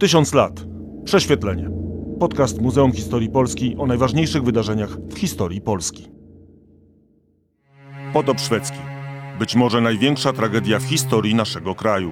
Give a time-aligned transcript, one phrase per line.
[0.00, 0.64] Tysiąc lat.
[1.04, 1.70] Prześwietlenie.
[2.20, 6.08] Podcast Muzeum Historii Polski o najważniejszych wydarzeniach w historii Polski.
[8.12, 8.78] Potop szwedzki.
[9.38, 12.10] Być może największa tragedia w historii naszego kraju.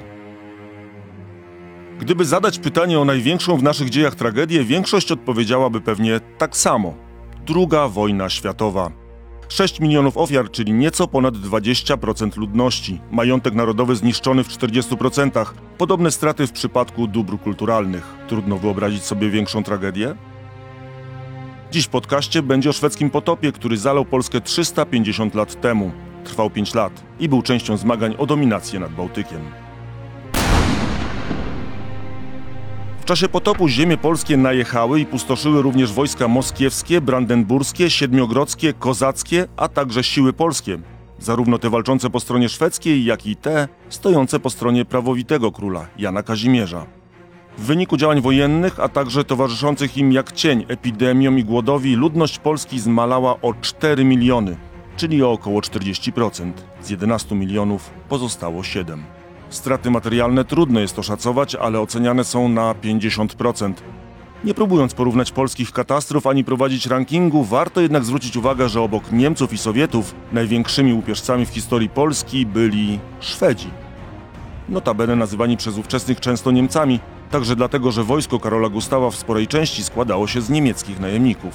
[1.99, 6.95] Gdyby zadać pytanie o największą w naszych dziejach tragedię, większość odpowiedziałaby pewnie tak samo.
[7.47, 8.91] Druga wojna światowa.
[9.49, 13.01] 6 milionów ofiar, czyli nieco ponad 20% ludności.
[13.11, 15.47] Majątek narodowy zniszczony w 40%.
[15.79, 18.15] Podobne straty w przypadku dóbr kulturalnych.
[18.29, 20.15] Trudno wyobrazić sobie większą tragedię?
[21.71, 25.91] Dziś w podcaście będzie o szwedzkim potopie, który zalał Polskę 350 lat temu.
[26.25, 29.68] Trwał 5 lat i był częścią zmagań o dominację nad Bałtykiem.
[33.09, 40.05] Czasie potopu ziemie polskie najechały i pustoszyły również wojska moskiewskie, brandenburskie, siedmiogrodzkie, kozackie, a także
[40.05, 40.79] siły polskie.
[41.19, 46.23] Zarówno te walczące po stronie szwedzkiej, jak i te stojące po stronie prawowitego króla, Jana
[46.23, 46.87] Kazimierza.
[47.59, 52.81] W wyniku działań wojennych, a także towarzyszących im jak cień epidemiom i głodowi, ludność Polski
[52.81, 54.57] zmalała o 4 miliony,
[54.97, 56.53] czyli o około 40%.
[56.83, 59.18] Z 11 milionów pozostało 7.
[59.51, 63.73] Straty materialne trudno jest oszacować, ale oceniane są na 50%.
[64.45, 69.53] Nie próbując porównać polskich katastrof ani prowadzić rankingu, warto jednak zwrócić uwagę, że obok Niemców
[69.53, 73.71] i Sowietów największymi łupieżcami w historii Polski byli Szwedzi.
[74.69, 79.85] Notabene nazywani przez ówczesnych często Niemcami, także dlatego, że wojsko Karola Gustawa w sporej części
[79.85, 81.55] składało się z niemieckich najemników.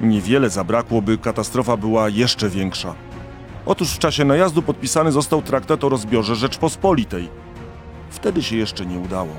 [0.00, 2.94] Niewiele zabrakło, by katastrofa była jeszcze większa.
[3.66, 7.28] Otóż w czasie najazdu podpisany został traktat o rozbiorze Rzeczpospolitej.
[8.10, 9.32] Wtedy się jeszcze nie udało.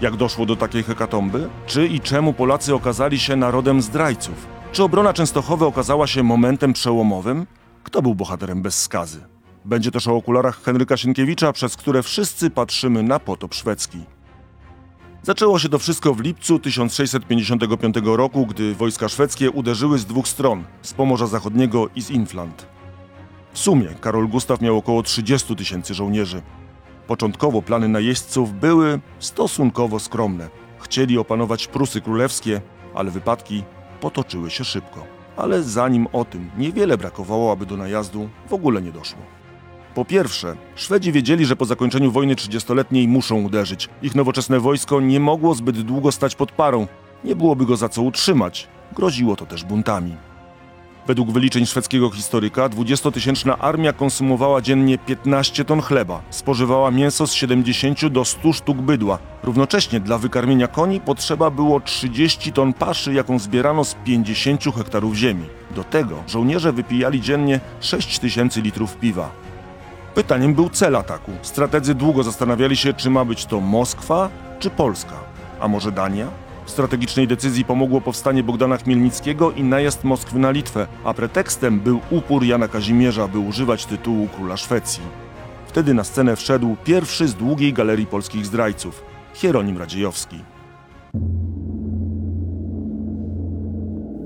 [0.00, 1.48] Jak doszło do takiej hekatomby?
[1.66, 4.46] Czy i czemu Polacy okazali się narodem zdrajców?
[4.72, 7.46] Czy obrona Częstochowy okazała się momentem przełomowym?
[7.84, 9.24] Kto był bohaterem bez skazy?
[9.64, 13.98] Będzie też o okularach Henryka Sienkiewicza, przez które wszyscy patrzymy na potop szwedzki.
[15.22, 20.64] Zaczęło się to wszystko w lipcu 1655 roku, gdy wojska szwedzkie uderzyły z dwóch stron,
[20.82, 22.75] z Pomorza Zachodniego i z Infland.
[23.56, 26.42] W sumie Karol Gustaw miał około 30 tysięcy żołnierzy.
[27.06, 30.48] Początkowo plany najeźdźców były stosunkowo skromne.
[30.78, 32.60] Chcieli opanować Prusy Królewskie,
[32.94, 33.62] ale wypadki
[34.00, 35.04] potoczyły się szybko.
[35.36, 39.22] Ale zanim o tym niewiele brakowało, aby do najazdu w ogóle nie doszło.
[39.94, 43.88] Po pierwsze, Szwedzi wiedzieli, że po zakończeniu wojny trzydziestoletniej muszą uderzyć.
[44.02, 46.86] Ich nowoczesne wojsko nie mogło zbyt długo stać pod parą.
[47.24, 48.68] Nie byłoby go za co utrzymać.
[48.92, 50.16] Groziło to też buntami.
[51.06, 58.06] Według wyliczeń szwedzkiego historyka 20-tysięczna armia konsumowała dziennie 15 ton chleba, spożywała mięso z 70
[58.06, 59.18] do 100 sztuk bydła.
[59.42, 65.44] Równocześnie dla wykarmienia koni potrzeba było 30 ton paszy, jaką zbierano z 50 hektarów ziemi.
[65.70, 69.30] Do tego żołnierze wypijali dziennie 6 tysięcy litrów piwa.
[70.14, 71.32] Pytaniem był cel ataku.
[71.42, 75.14] Strategzy długo zastanawiali się, czy ma być to Moskwa czy Polska,
[75.60, 76.45] a może Dania?
[76.66, 82.44] Strategicznej decyzji pomogło powstanie Bogdana Chmielnickiego i najazd Moskwy na Litwę, a pretekstem był upór
[82.44, 85.02] Jana Kazimierza, by używać tytułu króla Szwecji.
[85.66, 89.02] Wtedy na scenę wszedł pierwszy z długiej galerii polskich zdrajców,
[89.34, 90.36] Hieronim Radziejowski.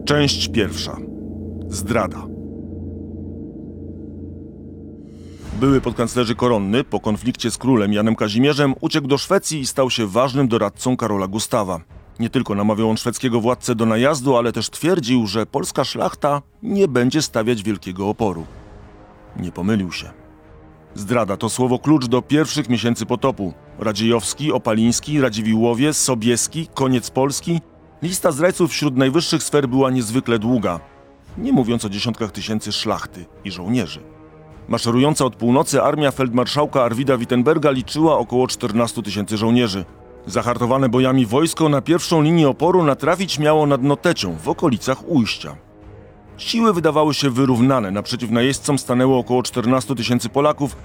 [0.05, 0.97] Część pierwsza.
[1.69, 2.27] Zdrada.
[5.61, 10.07] Były podkanclerzy koronny po konflikcie z królem Janem Kazimierzem uciekł do Szwecji i stał się
[10.07, 11.81] ważnym doradcą Karola Gustawa.
[12.21, 16.89] Nie tylko namawiał on szwedzkiego władcę do najazdu, ale też twierdził, że polska szlachta nie
[16.89, 18.47] będzie stawiać wielkiego oporu.
[19.37, 20.11] Nie pomylił się.
[20.95, 23.55] Zdrada to słowo klucz do pierwszych miesięcy potopu.
[23.79, 27.61] Radziejowski, Opaliński, Radziwiłłowie, Sobieski, koniec Polski.
[28.03, 30.81] Lista zdrajców wśród najwyższych sfer była niezwykle długa.
[31.39, 34.01] Nie mówiąc o dziesiątkach tysięcy szlachty i żołnierzy.
[34.69, 39.85] Maszerująca od północy armia feldmarszałka Arwida Wittenberga liczyła około 14 tysięcy żołnierzy.
[40.31, 45.57] Zahartowane bojami wojsko na pierwszą linię oporu natrafić miało nad Notecią w okolicach Ujścia.
[46.37, 50.77] Siły wydawały się wyrównane, naprzeciw najeźdźcom stanęło około 14 tysięcy Polaków,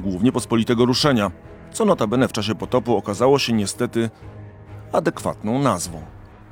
[0.00, 1.30] głównie pospolitego ruszenia,
[1.72, 4.10] co notabene w czasie potopu okazało się niestety
[4.92, 6.02] adekwatną nazwą.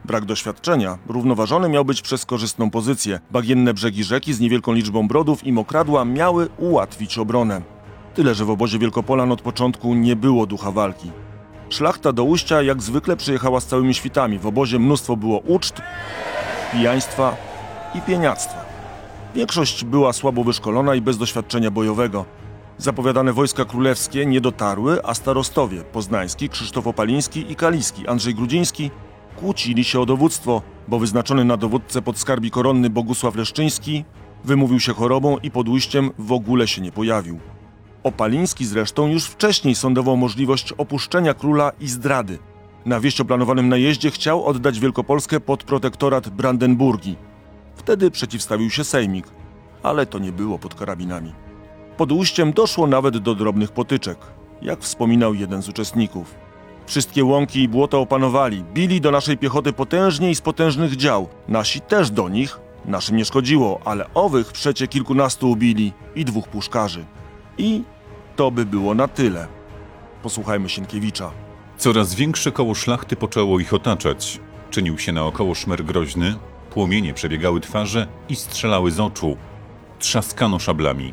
[0.04, 3.20] Brak doświadczenia równoważony miał być przez korzystną pozycję.
[3.30, 7.62] Bagienne brzegi rzeki z niewielką liczbą brodów i mokradła miały ułatwić obronę.
[8.14, 11.10] Tyle, że w obozie Wielkopolan od początku nie było ducha walki.
[11.70, 14.38] Szlachta do ujścia jak zwykle przyjechała z całymi świtami.
[14.38, 15.82] W obozie mnóstwo było uczt,
[16.72, 17.36] pijaństwa
[17.94, 18.64] i pieniactwa.
[19.34, 22.24] Większość była słabo wyszkolona i bez doświadczenia bojowego.
[22.78, 28.90] Zapowiadane wojska królewskie nie dotarły, a starostowie poznański, Krzysztof Opaliński i Kaliski, Andrzej Grudziński
[29.36, 34.04] kłócili się o dowództwo, bo wyznaczony na dowódcę podskarbi koronny Bogusław Leszczyński
[34.44, 37.38] wymówił się chorobą i pod ujściem w ogóle się nie pojawił.
[38.02, 42.38] Opaliński zresztą już wcześniej sądował możliwość opuszczenia króla i zdrady.
[42.86, 47.16] Na wieść o planowanym najeździe chciał oddać Wielkopolskę pod protektorat Brandenburgii.
[47.76, 49.26] Wtedy przeciwstawił się Sejmik,
[49.82, 51.32] ale to nie było pod karabinami.
[51.96, 54.18] Pod ujściem doszło nawet do drobnych potyczek,
[54.62, 56.34] jak wspominał jeden z uczestników.
[56.86, 61.28] Wszystkie łąki i błota opanowali, bili do naszej piechoty potężnie i z potężnych dział.
[61.48, 67.04] Nasi też do nich, naszym nie szkodziło, ale owych przecie kilkunastu ubili i dwóch puszkarzy.
[67.58, 67.82] I
[68.36, 69.46] to by było na tyle.
[70.22, 71.30] Posłuchajmy Sienkiewicza.
[71.76, 74.40] Coraz większe koło szlachty poczęło ich otaczać.
[74.70, 76.34] Czynił się naokoło szmer groźny,
[76.70, 79.36] płomienie przebiegały twarze i strzelały z oczu.
[79.98, 81.12] Trzaskano szablami.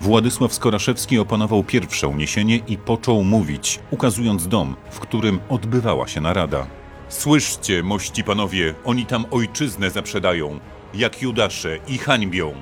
[0.00, 6.66] Władysław Skoraszewski opanował pierwsze uniesienie i począł mówić, ukazując dom, w którym odbywała się narada.
[7.08, 10.60] Słyszcie, mości panowie, oni tam ojczyznę zaprzedają,
[10.94, 12.52] jak Judasze i hańbią.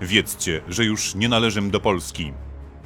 [0.00, 2.32] Wiedzcie, że już nie należę do Polski.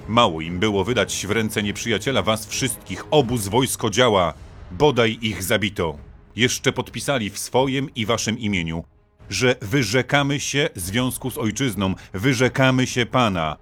[0.08, 4.34] Mało im było wydać w ręce nieprzyjaciela was wszystkich, obóz wojsko działa,
[4.70, 5.98] bodaj ich zabito.
[6.36, 8.84] Jeszcze podpisali w swoim i waszym imieniu,
[9.30, 13.56] że wyrzekamy się związku z ojczyzną, wyrzekamy się Pana,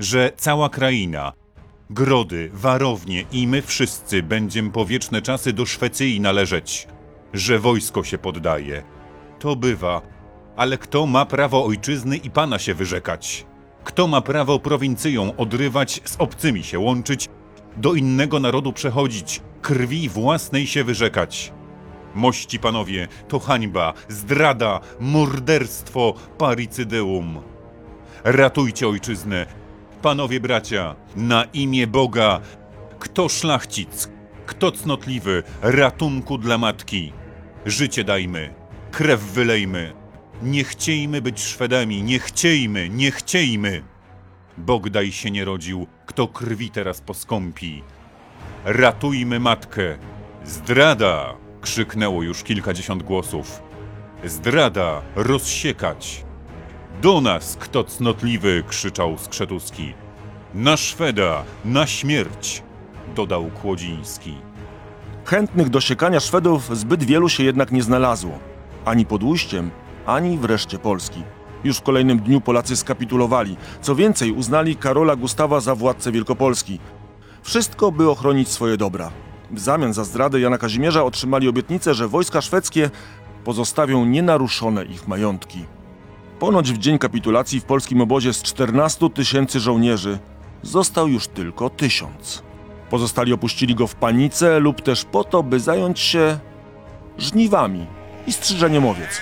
[0.00, 1.32] że cała kraina,
[1.90, 6.88] grody, warownie i my wszyscy będziem po wieczne czasy do Szwecji należeć,
[7.32, 8.82] że wojsko się poddaje.
[9.38, 10.02] To bywa,
[10.56, 13.46] ale kto ma prawo ojczyzny i Pana się wyrzekać?
[13.84, 17.28] Kto ma prawo prowincją odrywać, z obcymi się łączyć,
[17.76, 21.52] do innego narodu przechodzić, krwi własnej się wyrzekać?
[22.14, 27.40] Mości panowie, to hańba, zdrada, morderstwo, paricydeum.
[28.24, 29.46] Ratujcie ojczyznę,
[30.02, 32.40] panowie bracia, na imię Boga.
[32.98, 34.08] Kto szlachcic,
[34.46, 37.12] kto cnotliwy, ratunku dla matki.
[37.66, 38.54] Życie dajmy,
[38.90, 40.01] krew wylejmy.
[40.42, 43.82] Nie chciejmy być Szwedami, nie chciejmy, nie chciejmy.
[44.58, 47.82] Bogdaj się nie rodził, kto krwi teraz poskąpi.
[48.64, 49.98] Ratujmy matkę.
[50.44, 51.34] Zdrada!
[51.60, 53.62] krzyknęło już kilkadziesiąt głosów.
[54.24, 55.02] Zdrada!
[55.16, 56.24] Rozsiekać!
[57.02, 58.64] Do nas, kto cnotliwy!
[58.68, 59.94] krzyczał Skrzetuski.
[60.54, 61.44] Na Szweda!
[61.64, 62.62] Na śmierć!
[63.14, 64.34] dodał Kłodziński.
[65.24, 68.38] Chętnych do siekania Szwedów zbyt wielu się jednak nie znalazło.
[68.84, 69.70] Ani pod ujściem,
[70.06, 71.22] ani wreszcie Polski.
[71.64, 73.56] Już w kolejnym dniu Polacy skapitulowali.
[73.80, 76.78] Co więcej, uznali Karola Gustawa za władcę Wielkopolski.
[77.42, 79.10] Wszystko, by ochronić swoje dobra.
[79.50, 82.90] W zamian za zdradę Jana Kazimierza otrzymali obietnicę, że wojska szwedzkie
[83.44, 85.64] pozostawią nienaruszone ich majątki.
[86.38, 90.18] Ponoć w dzień kapitulacji w polskim obozie z 14 tysięcy żołnierzy
[90.62, 92.42] został już tylko tysiąc.
[92.90, 96.38] Pozostali opuścili go w panice lub też po to, by zająć się
[97.18, 97.86] żniwami
[98.26, 99.20] i strzyżeniem owiec.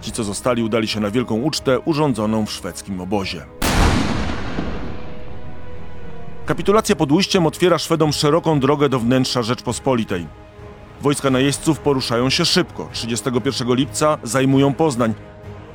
[0.00, 3.46] Ci, co zostali, udali się na wielką ucztę urządzoną w szwedzkim obozie.
[6.46, 10.26] Kapitulacja pod ujściem otwiera Szwedom szeroką drogę do wnętrza Rzeczpospolitej.
[11.00, 12.88] Wojska najeźdźców poruszają się szybko.
[12.92, 15.14] 31 lipca zajmują Poznań.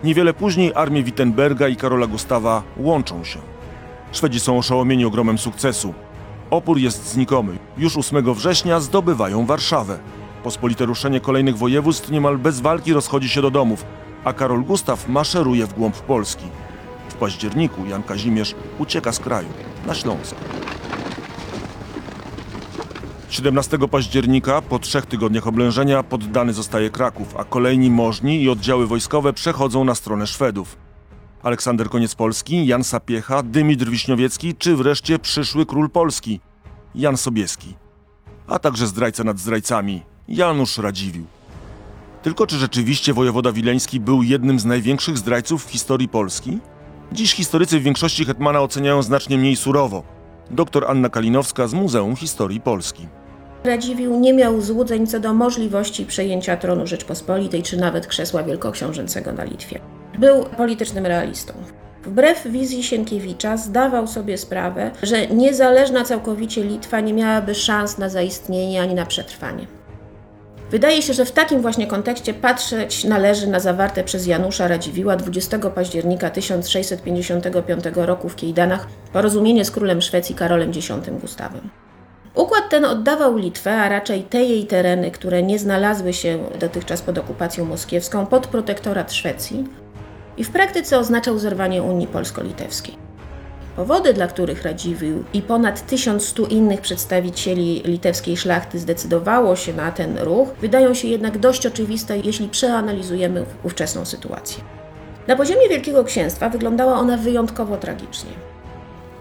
[0.03, 3.39] Niewiele później armie Wittenberga i Karola Gustawa łączą się.
[4.11, 5.93] Szwedzi są oszołomieni ogromem sukcesu.
[6.49, 7.57] Opór jest znikomy.
[7.77, 9.99] Już 8 września zdobywają Warszawę.
[10.43, 13.85] Pospolite ruszenie kolejnych województw niemal bez walki rozchodzi się do domów,
[14.25, 16.45] a Karol Gustaw maszeruje w głąb Polski.
[17.09, 19.47] W październiku Jan Kazimierz ucieka z kraju,
[19.87, 20.35] na Śląsk.
[23.29, 29.33] 17 października, po trzech tygodniach oblężenia, poddany zostaje Kraków, a kolejni możni i oddziały wojskowe
[29.33, 30.77] przechodzą na stronę Szwedów.
[31.43, 36.39] Aleksander Koniec Polski, Jan Sapiecha, Dymitr Wiśniowiecki czy wreszcie przyszły król Polski,
[36.95, 37.75] Jan Sobieski.
[38.47, 41.34] A także zdrajca nad zdrajcami, Janusz Radziwiłł.
[42.25, 46.59] Tylko czy rzeczywiście wojewoda wileński był jednym z największych zdrajców w historii Polski?
[47.11, 50.03] Dziś historycy w większości Hetmana oceniają znacznie mniej surowo.
[50.51, 53.07] Doktor Anna Kalinowska z Muzeum Historii Polski.
[53.63, 59.43] Radziwiłł nie miał złudzeń co do możliwości przejęcia tronu Rzeczpospolitej, czy nawet krzesła wielkoksiążęcego na
[59.43, 59.79] Litwie.
[60.19, 61.53] Był politycznym realistą.
[62.03, 68.81] Wbrew wizji Sienkiewicza zdawał sobie sprawę, że niezależna całkowicie Litwa nie miałaby szans na zaistnienie
[68.81, 69.67] ani na przetrwanie.
[70.71, 75.59] Wydaje się, że w takim właśnie kontekście patrzeć należy na zawarte przez Janusza Radziwiła 20
[75.59, 80.89] października 1655 roku w Kiejdanach porozumienie z królem Szwecji Karolem X
[81.21, 81.69] Gustawem.
[82.35, 87.17] Układ ten oddawał Litwę, a raczej te jej tereny, które nie znalazły się dotychczas pod
[87.17, 89.67] okupacją moskiewską, pod protektorat Szwecji
[90.37, 93.04] i w praktyce oznaczał zerwanie Unii Polsko-Litewskiej.
[93.75, 100.17] Powody, dla których Radziwiłł i ponad 1100 innych przedstawicieli litewskiej szlachty zdecydowało się na ten
[100.17, 104.63] ruch, wydają się jednak dość oczywiste, jeśli przeanalizujemy ówczesną sytuację.
[105.27, 108.31] Na poziomie Wielkiego Księstwa wyglądała ona wyjątkowo tragicznie.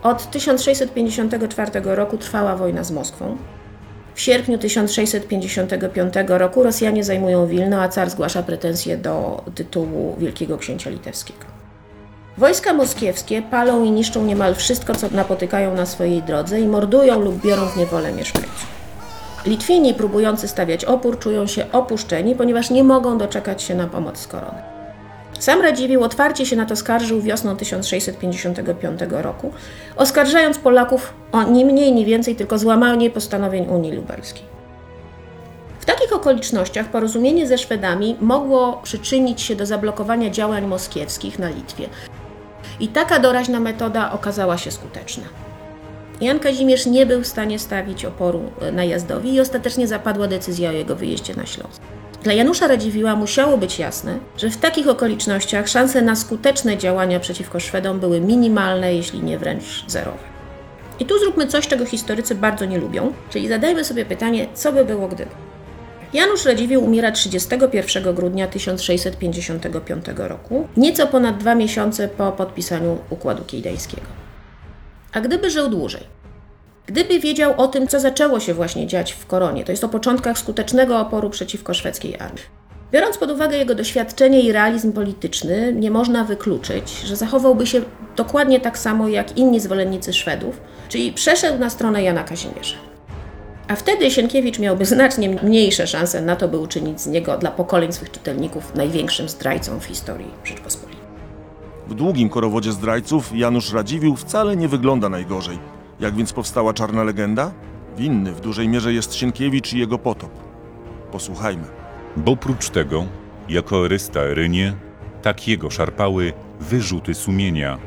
[0.03, 3.37] Od 1654 roku trwała wojna z Moskwą.
[4.15, 10.91] W sierpniu 1655 roku Rosjanie zajmują Wilno, a car zgłasza pretensje do tytułu Wielkiego Księcia
[10.91, 11.54] Litewskiego.
[12.39, 17.43] Wojska moskiewskie palą i niszczą niemal wszystko, co napotykają na swojej drodze i mordują lub
[17.43, 18.67] biorą w niewolę mieszkańców.
[19.47, 24.27] Litwini próbujący stawiać opór czują się opuszczeni, ponieważ nie mogą doczekać się na pomoc z
[24.27, 24.63] korony.
[25.39, 29.53] Sam Radziwiłł otwarcie się na to skarżył wiosną 1655 roku,
[29.97, 34.45] oskarżając Polaków o ni mniej, ni więcej tylko złamanie postanowień Unii Lubelskiej.
[35.81, 41.89] W takich okolicznościach porozumienie ze Szwedami mogło przyczynić się do zablokowania działań moskiewskich na Litwie.
[42.81, 45.25] I taka doraźna metoda okazała się skuteczna.
[46.21, 50.73] Jan Kazimierz nie był w stanie stawić oporu e, najazdowi i ostatecznie zapadła decyzja o
[50.73, 51.83] jego wyjeździe na Śląsk.
[52.23, 57.61] Dla Janusza Radziwiła musiało być jasne, że w takich okolicznościach szanse na skuteczne działania przeciwko
[57.61, 60.35] Szwedom były minimalne, jeśli nie wręcz zerowe.
[61.01, 64.85] I tu zróbmy coś, czego historycy bardzo nie lubią, czyli zadajmy sobie pytanie, co by
[64.85, 65.31] było gdyby.
[66.15, 74.07] Janusz Radziwiłł umiera 31 grudnia 1655 roku, nieco ponad dwa miesiące po podpisaniu Układu Kijdejskiego.
[75.13, 76.03] A gdyby żył dłużej?
[76.87, 80.39] Gdyby wiedział o tym, co zaczęło się właśnie dziać w Koronie, to jest o początkach
[80.39, 82.45] skutecznego oporu przeciwko szwedzkiej armii.
[82.93, 87.83] Biorąc pod uwagę jego doświadczenie i realizm polityczny, nie można wykluczyć, że zachowałby się
[88.17, 92.94] dokładnie tak samo jak inni zwolennicy Szwedów, czyli przeszedł na stronę Jana Kazimierza.
[93.69, 97.93] A wtedy Sienkiewicz miałby znacznie mniejsze szanse na to, by uczynić z niego dla pokoleń
[97.93, 101.05] swych czytelników największym zdrajcą w historii Rzeczpospolitej.
[101.89, 105.59] W długim korowodzie zdrajców Janusz Radziwiłł wcale nie wygląda najgorzej.
[106.01, 107.53] Jak więc powstała czarna legenda?
[107.97, 110.31] Winny w dużej mierze jest Sienkiewicz i jego potop.
[111.13, 111.65] Posłuchajmy.
[112.17, 113.07] Bo prócz tego,
[113.49, 114.73] jako Erysta Erynie,
[115.23, 117.79] tak jego szarpały wyrzuty sumienia,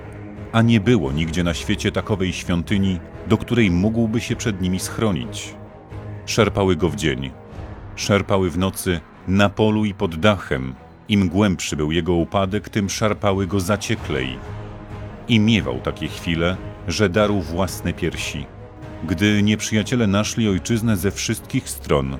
[0.51, 5.56] a nie było nigdzie na świecie takowej świątyni, do której mógłby się przed nimi schronić.
[6.27, 7.31] Szarpały go w dzień,
[7.95, 10.75] szarpały w nocy, na polu i pod dachem.
[11.09, 14.37] Im głębszy był jego upadek, tym szarpały go zacieklej.
[15.27, 16.57] I miewał takie chwile,
[16.87, 18.45] że darł własne piersi.
[19.03, 22.17] Gdy nieprzyjaciele naszli ojczyznę ze wszystkich stron,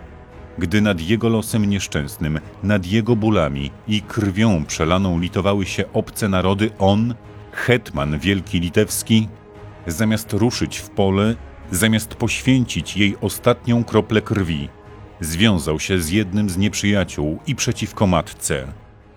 [0.58, 6.72] gdy nad jego losem nieszczęsnym, nad jego bólami i krwią przelaną litowały się obce narody,
[6.80, 7.16] on,
[7.52, 9.28] hetman wielki litewski,
[9.88, 11.36] zamiast ruszyć w pole,
[11.72, 14.70] zamiast poświęcić jej ostatnią kroplę krwi,
[15.22, 18.68] związał się z jednym z nieprzyjaciół i przeciwko matce,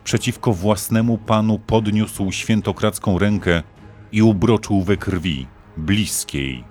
[0.04, 3.62] przeciwko własnemu panu podniósł świętokradzką rękę
[4.12, 6.64] i ubroczył we krwi, bliskiej,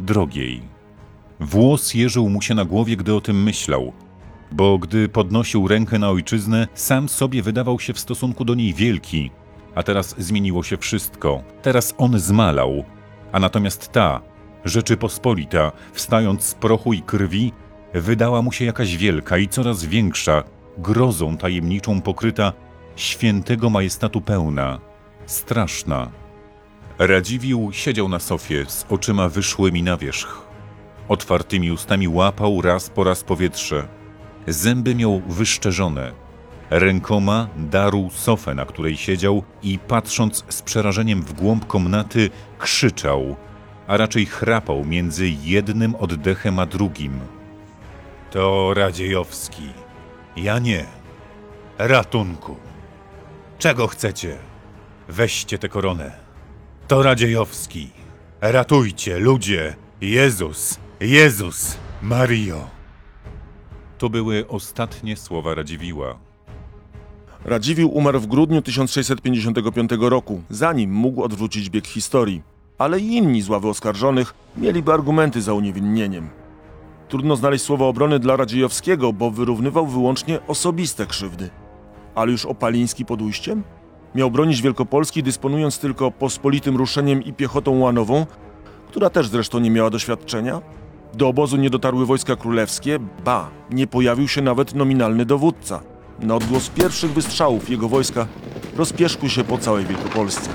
[0.00, 0.62] drogiej.
[1.40, 3.92] Włos jeżył mu się na głowie, gdy o tym myślał,
[4.52, 9.30] bo gdy podnosił rękę na ojczyznę, sam sobie wydawał się w stosunku do niej wielki,
[9.74, 11.42] a teraz zmieniło się wszystko.
[11.62, 12.84] Teraz on zmalał,
[13.32, 14.20] a natomiast ta,
[14.64, 17.52] Rzeczypospolita, wstając z prochu i krwi,
[17.94, 20.44] wydała mu się jakaś wielka i coraz większa,
[20.78, 22.52] grozą tajemniczą pokryta,
[22.96, 24.78] świętego majestatu pełna,
[25.26, 26.10] straszna.
[26.98, 30.42] Radziwiłł siedział na sofie z oczyma wyszłymi na wierzch.
[31.08, 33.88] Otwartymi ustami łapał raz po raz powietrze.
[34.46, 36.12] Zęby miał wyszczerzone.
[36.70, 43.36] Rękoma darł sofę, na której siedział i patrząc z przerażeniem w głąb komnaty, krzyczał,
[43.86, 47.20] a raczej chrapał między jednym oddechem a drugim.
[48.30, 49.68] To Radziejowski.
[50.36, 50.84] Ja nie.
[51.78, 52.56] Ratunku.
[53.58, 54.38] Czego chcecie?
[55.08, 56.12] Weźcie tę koronę.
[56.88, 57.90] To Radziejowski.
[58.40, 59.76] Ratujcie, ludzie!
[60.00, 60.78] Jezus!
[61.00, 61.76] Jezus!
[62.02, 62.68] Mario!
[63.98, 66.18] To były ostatnie słowa Radziwiła.
[67.44, 72.51] Radziwiłł umarł w grudniu 1655 roku, zanim mógł odwrócić bieg historii.
[72.78, 76.28] Ale i inni z ławy oskarżonych mieliby argumenty za uniewinnieniem.
[77.08, 81.50] Trudno znaleźć słowa obrony dla Radziejowskiego, bo wyrównywał wyłącznie osobiste krzywdy.
[82.14, 83.62] Ale już Opaliński pod ujściem?
[84.14, 88.26] Miał bronić Wielkopolski, dysponując tylko pospolitym ruszeniem i piechotą łanową,
[88.88, 90.60] która też zresztą nie miała doświadczenia?
[91.14, 95.80] Do obozu nie dotarły wojska królewskie, ba, nie pojawił się nawet nominalny dowódca.
[96.20, 98.26] Na odgłos pierwszych wystrzałów jego wojska
[98.76, 100.50] rozpieszkły się po całej Wielkopolsce.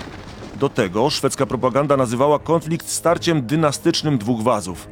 [0.60, 4.88] Do tego szwedzka propaganda nazywała konflikt starciem dynastycznym dwóch wazów.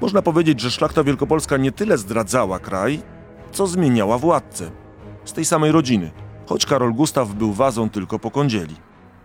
[0.00, 3.02] Można powiedzieć, że szlachta wielkopolska nie tyle zdradzała kraj,
[3.52, 4.70] co zmieniała władcę.
[5.24, 6.10] Z tej samej rodziny,
[6.46, 8.74] choć Karol Gustaw był wazą tylko po kądzieli.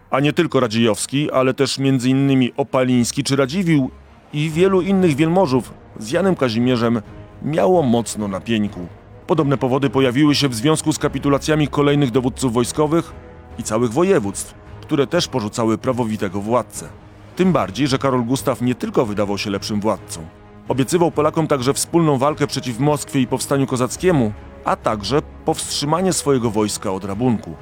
[0.10, 2.50] A nie tylko Radziejowski, ale też m.in.
[2.58, 3.90] Opaliński czy Radziwiłł
[4.34, 7.02] i wielu innych wielmożów z Janem Kazimierzem
[7.44, 8.88] miało mocno na pieńku.
[9.28, 13.14] Podobne powody pojawiły się w związku z kapitulacjami kolejnych dowódców wojskowych
[13.60, 16.88] i całych województw, które też porzucały prawowitego władcę.
[17.36, 20.26] Tym bardziej, że Karol Gustaw nie tylko wydawał się lepszym władcą,
[20.68, 24.34] Obiecywał Polakom także wspólną walkę przeciw Moskwie i powstaniu kozackiemu,
[24.66, 27.56] a także powstrzymanie swojego wojska od rabunku.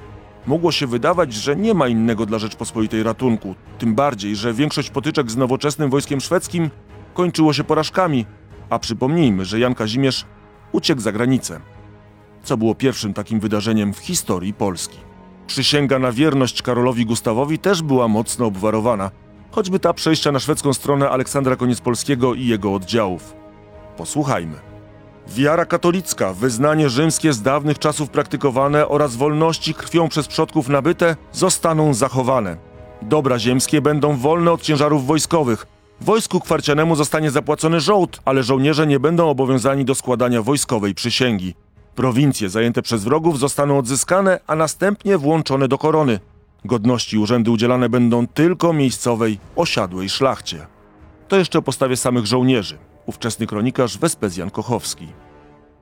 [0.47, 5.31] Mogło się wydawać, że nie ma innego dla Rzeczpospolitej ratunku, tym bardziej, że większość potyczek
[5.31, 6.69] z nowoczesnym wojskiem szwedzkim
[7.13, 8.25] kończyło się porażkami,
[8.69, 10.25] a przypomnijmy, że Jan Kazimierz
[10.71, 11.59] uciekł za granicę,
[12.43, 14.97] co było pierwszym takim wydarzeniem w historii Polski.
[15.47, 19.11] Przysięga na wierność Karolowi Gustawowi też była mocno obwarowana,
[19.51, 23.33] choćby ta przejścia na szwedzką stronę Aleksandra Koniec-Polskiego i jego oddziałów.
[23.97, 24.55] Posłuchajmy.
[25.27, 31.93] Wiara katolicka, wyznanie rzymskie z dawnych czasów praktykowane oraz wolności krwią przez przodków nabyte zostaną
[31.93, 32.57] zachowane.
[33.01, 35.65] Dobra ziemskie będą wolne od ciężarów wojskowych.
[36.01, 41.53] Wojsku kwarcianemu zostanie zapłacony żołd, ale żołnierze nie będą obowiązani do składania wojskowej przysięgi.
[41.95, 46.19] Prowincje zajęte przez wrogów zostaną odzyskane, a następnie włączone do korony.
[46.65, 50.67] Godności urzędy udzielane będą tylko miejscowej, osiadłej szlachcie.
[51.27, 52.77] To jeszcze o postawie samych żołnierzy.
[53.05, 55.07] Ówczesny kronikarz Wespezjan Kochowski.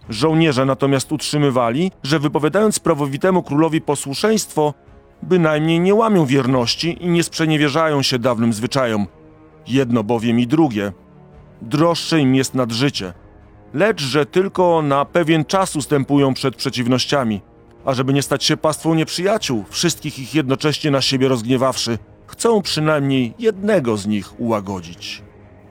[0.10, 4.74] Żołnierze natomiast utrzymywali, że wypowiadając prawowitemu królowi posłuszeństwo,
[5.24, 9.08] bynajmniej nie łamią wierności i nie sprzeniewierzają się dawnym zwyczajom.
[9.68, 10.92] Jedno bowiem i drugie.
[11.62, 13.14] Droższe im jest nad życie,
[13.74, 17.42] lecz że tylko na pewien czas ustępują przed przeciwnościami,
[17.86, 21.98] a żeby nie stać się pastwą nieprzyjaciół, wszystkich ich jednocześnie na siebie rozgniewawszy,
[22.28, 25.24] chcą przynajmniej jednego z nich ułagodzić.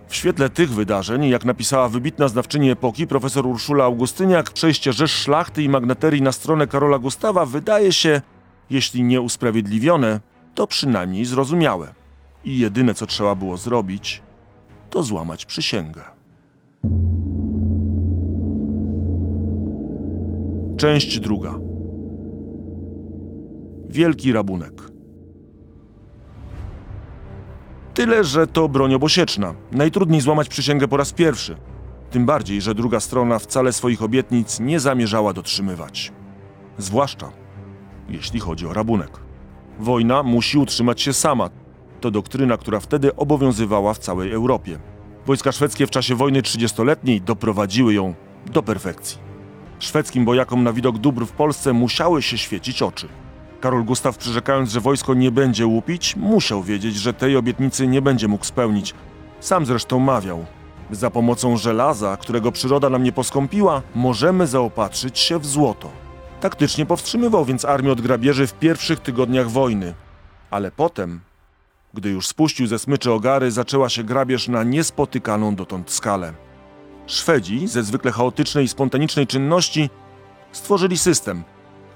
[0.09, 5.63] W świetle tych wydarzeń, jak napisała wybitna znawczyni epoki profesor Urszula Augustyniak, przejście rzesz szlachty
[5.63, 8.21] i magnaterii na stronę Karola Gustawa wydaje się,
[8.71, 10.21] jeśli nie usprawiedliwione,
[10.55, 11.95] to przynajmniej zrozumiałe.
[12.45, 14.23] I jedyne co trzeba było zrobić,
[14.91, 16.03] to złamać przysięgę.
[20.81, 21.55] Część druga.
[23.89, 24.73] Wielki rabunek.
[27.95, 29.55] Tyle, że to broń obosieczna.
[29.73, 31.57] Najtrudniej złamać przysięgę po raz pierwszy.
[32.11, 36.13] Tym bardziej, że druga strona wcale swoich obietnic nie zamierzała dotrzymywać.
[36.79, 37.31] Zwłaszcza
[38.09, 39.11] jeśli chodzi o rabunek.
[39.79, 41.51] Wojna musi utrzymać się sama.
[42.01, 44.79] To doktryna, która wtedy obowiązywała w całej Europie.
[45.27, 48.15] Wojska szwedzkie w czasie wojny trzydziestoletniej doprowadziły ją
[48.53, 49.30] do perfekcji.
[49.81, 53.09] Szwedzkim bojakom na widok dóbr w Polsce musiały się świecić oczy.
[53.61, 58.29] Karol Gustaw, przyrzekając, że wojsko nie będzie łupić, musiał wiedzieć, że tej obietnicy nie będzie
[58.29, 58.95] mógł spełnić.
[59.41, 60.45] Sam zresztą mawiał.
[60.91, 65.91] Za pomocą żelaza, którego przyroda nam nie poskąpiła, możemy zaopatrzyć się w złoto.
[66.41, 69.95] Taktycznie powstrzymywał więc armię od grabieży w pierwszych tygodniach wojny.
[70.51, 71.21] Ale potem,
[71.95, 76.33] gdy już spuścił ze smyczy ogary, zaczęła się grabież na niespotykaną dotąd skalę.
[77.11, 79.91] Szwedzi, ze zwykle chaotycznej i spontanicznej czynności,
[80.53, 81.43] stworzyli system.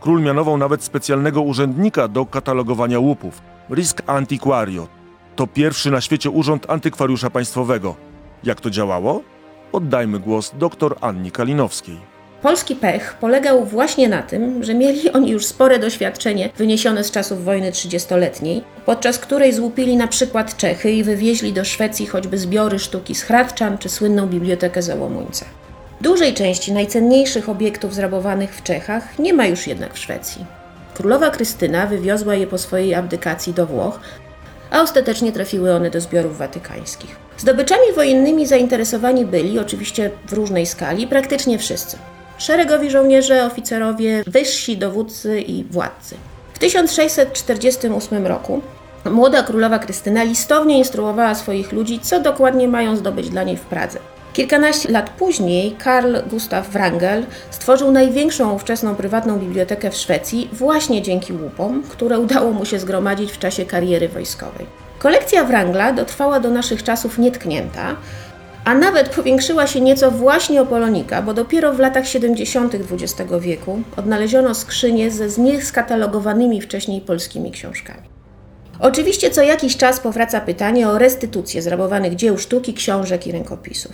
[0.00, 3.42] Król mianował nawet specjalnego urzędnika do katalogowania łupów.
[3.70, 4.88] Risk Antiquario.
[5.36, 7.96] To pierwszy na świecie urząd antykwariusza państwowego.
[8.44, 9.22] Jak to działało?
[9.72, 12.13] Oddajmy głos dr Anni Kalinowskiej.
[12.44, 17.44] Polski pech polegał właśnie na tym, że mieli oni już spore doświadczenie wyniesione z czasów
[17.44, 23.14] wojny trzydziestoletniej, podczas której złupili na przykład Czechy i wywieźli do Szwecji choćby zbiory sztuki
[23.14, 25.44] z Hradczan czy słynną bibliotekę Załomuńca.
[26.00, 30.44] Dużej części najcenniejszych obiektów zrabowanych w Czechach nie ma już jednak w Szwecji.
[30.94, 34.00] Królowa Krystyna wywiozła je po swojej abdykacji do Włoch,
[34.70, 37.16] a ostatecznie trafiły one do zbiorów watykańskich.
[37.38, 41.96] Zdobyczami wojennymi zainteresowani byli, oczywiście w różnej skali, praktycznie wszyscy.
[42.38, 46.14] Szeregowi żołnierze, oficerowie, wyżsi dowódcy i władcy.
[46.54, 48.60] W 1648 roku
[49.10, 53.98] młoda królowa Krystyna listownie instruowała swoich ludzi, co dokładnie mają zdobyć dla niej w Pradze.
[54.32, 61.32] Kilkanaście lat później Karl Gustav Wrangel stworzył największą ówczesną prywatną bibliotekę w Szwecji właśnie dzięki
[61.32, 64.66] łupom, które udało mu się zgromadzić w czasie kariery wojskowej.
[64.98, 67.96] Kolekcja Wrangla dotrwała do naszych czasów nietknięta,
[68.64, 72.74] a nawet powiększyła się nieco właśnie o Polonika, bo dopiero w latach 70.
[72.74, 78.08] XX wieku odnaleziono skrzynie ze znieskatalogowanymi wcześniej polskimi książkami.
[78.80, 83.92] Oczywiście co jakiś czas powraca pytanie o restytucję zrabowanych dzieł sztuki, książek i rękopisów.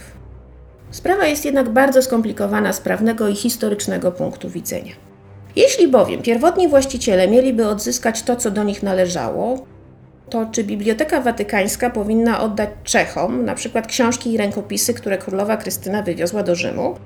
[0.90, 4.92] Sprawa jest jednak bardzo skomplikowana z prawnego i historycznego punktu widzenia.
[5.56, 9.66] Jeśli bowiem pierwotni właściciele mieliby odzyskać to, co do nich należało,
[10.30, 16.02] to czy Biblioteka Watykańska powinna oddać Czechom na przykład książki i rękopisy, które królowa Krystyna
[16.02, 16.96] wywiozła do Rzymu?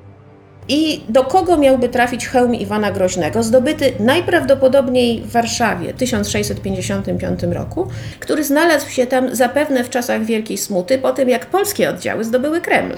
[0.68, 7.88] I do kogo miałby trafić hełm Iwana Groźnego, zdobyty najprawdopodobniej w Warszawie w 1655 roku,
[8.20, 12.60] który znalazł się tam zapewne w czasach Wielkiej Smuty, po tym jak polskie oddziały zdobyły
[12.60, 12.94] Kreml?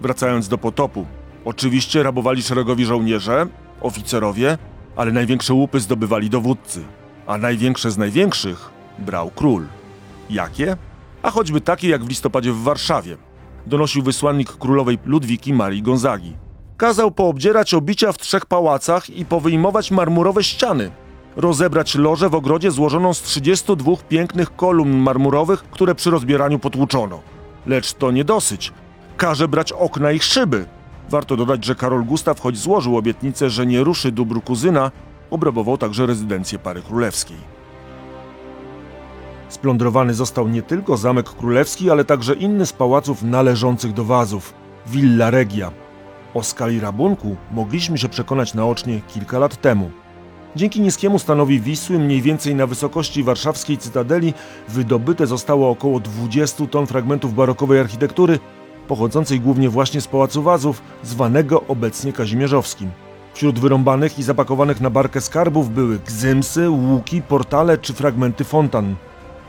[0.00, 1.06] Wracając do potopu.
[1.44, 3.46] Oczywiście rabowali szeregowi żołnierze,
[3.80, 4.58] oficerowie,
[4.96, 6.80] ale największe łupy zdobywali dowódcy.
[7.26, 9.66] A największe z największych brał król.
[10.30, 10.76] Jakie?
[11.22, 13.16] A choćby takie jak w listopadzie w Warszawie.
[13.66, 16.36] donosił wysłannik królowej Ludwiki Marii Gonzagi.
[16.76, 20.90] Kazał poobdzierać obicia w trzech pałacach i powyjmować marmurowe ściany.
[21.36, 27.20] Rozebrać lożę w ogrodzie złożoną z 32 pięknych kolumn marmurowych, które przy rozbieraniu potłuczono.
[27.66, 28.72] Lecz to nie dosyć.
[29.16, 30.66] Każe brać okna i szyby.
[31.10, 34.90] Warto dodać, że Karol Gustaw, choć złożył obietnicę, że nie ruszy dóbr kuzyna,
[35.30, 37.36] obrabował także rezydencję pary królewskiej.
[39.50, 44.54] Splądrowany został nie tylko Zamek Królewski, ale także inny z pałaców należących do Wazów
[44.86, 45.70] Villa Regia.
[46.34, 49.90] O skali rabunku mogliśmy się przekonać naocznie kilka lat temu.
[50.56, 54.34] Dzięki niskiemu stanowi Wisły, mniej więcej na wysokości warszawskiej cytadeli,
[54.68, 58.38] wydobyte zostało około 20 ton fragmentów barokowej architektury,
[58.88, 62.90] pochodzącej głównie właśnie z Pałacu Wazów, zwanego obecnie Kazimierzowskim.
[63.34, 68.96] Wśród wyrąbanych i zapakowanych na barkę skarbów były gzymsy, łuki, portale czy fragmenty fontan.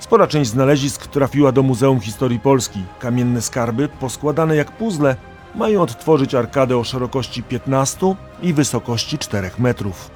[0.02, 2.80] Spora część znalezisk trafiła do Muzeum Historii Polski.
[3.00, 5.16] Kamienne skarby, poskładane jak puzzle,
[5.56, 10.12] mają odtworzyć arkadę o szerokości 15 i wysokości 4 metrów.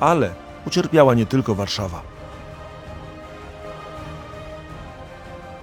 [0.00, 0.34] Ale
[0.66, 2.02] ucierpiała nie tylko Warszawa.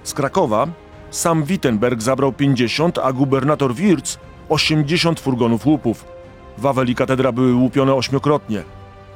[0.04, 0.66] Z Krakowa
[1.10, 6.04] sam Wittenberg zabrał 50, a gubernator Wirz 80 furgonów łupów.
[6.58, 8.62] Wawel i katedra były łupione ośmiokrotnie.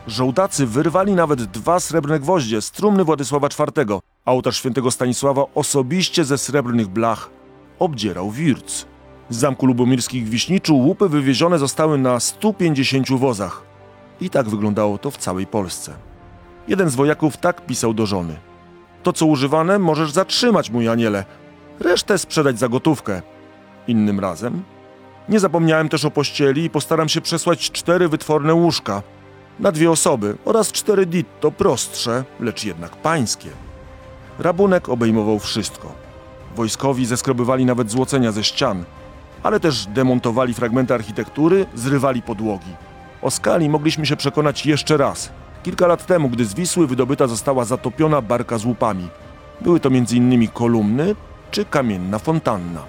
[0.07, 6.39] Żołdacy wyrwali nawet dwa srebrne gwoździe z trumny Władysława IV, ołtarz świętego Stanisława osobiście ze
[6.39, 7.31] srebrnych blach
[7.79, 8.85] obdzierał Wirc.
[9.31, 13.63] Z zamku lubomirskich w Wiśniczu łupy wywiezione zostały na 150 wozach.
[14.21, 15.95] I tak wyglądało to w całej Polsce.
[16.69, 18.37] Jeden z wojaków tak pisał do żony.
[19.03, 21.25] To, co używane, możesz zatrzymać, mój aniele.
[21.81, 23.23] Resztę sprzedać za gotówkę.
[23.87, 24.63] Innym razem.
[25.29, 29.03] Nie zapomniałem też o pościeli i postaram się przesłać cztery wytworne łóżka.
[29.61, 33.51] Na dwie osoby oraz cztery ditto prostsze, lecz jednak pańskie.
[34.41, 35.93] Rabunek obejmował wszystko.
[36.57, 38.85] Wojskowi zeskrobywali nawet złocenia ze ścian,
[39.43, 42.75] ale też demontowali fragmenty architektury, zrywali podłogi.
[43.23, 45.33] O skali mogliśmy się przekonać jeszcze raz.
[45.63, 49.09] Kilka lat temu, gdy z Wisły wydobyta została zatopiona barka z łupami.
[49.61, 50.49] Były to m.in.
[50.49, 51.15] kolumny
[51.51, 52.83] czy kamienna fontanna.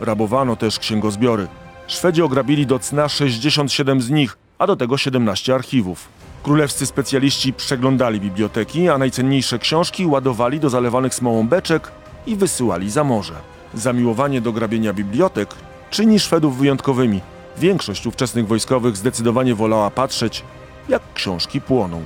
[0.00, 1.46] Rabowano też księgozbiory.
[1.86, 6.19] Szwedzi ograbili do cna 67 z nich, a do tego 17 archiwów.
[6.42, 11.92] Królewscy specjaliści przeglądali biblioteki, a najcenniejsze książki ładowali do zalewanych smołą beczek
[12.26, 13.34] i wysyłali za morze.
[13.74, 15.54] Zamiłowanie do grabienia bibliotek
[15.90, 17.20] czyni Szwedów wyjątkowymi.
[17.58, 20.44] Większość ówczesnych wojskowych zdecydowanie wolała patrzeć,
[20.88, 22.04] jak książki płoną.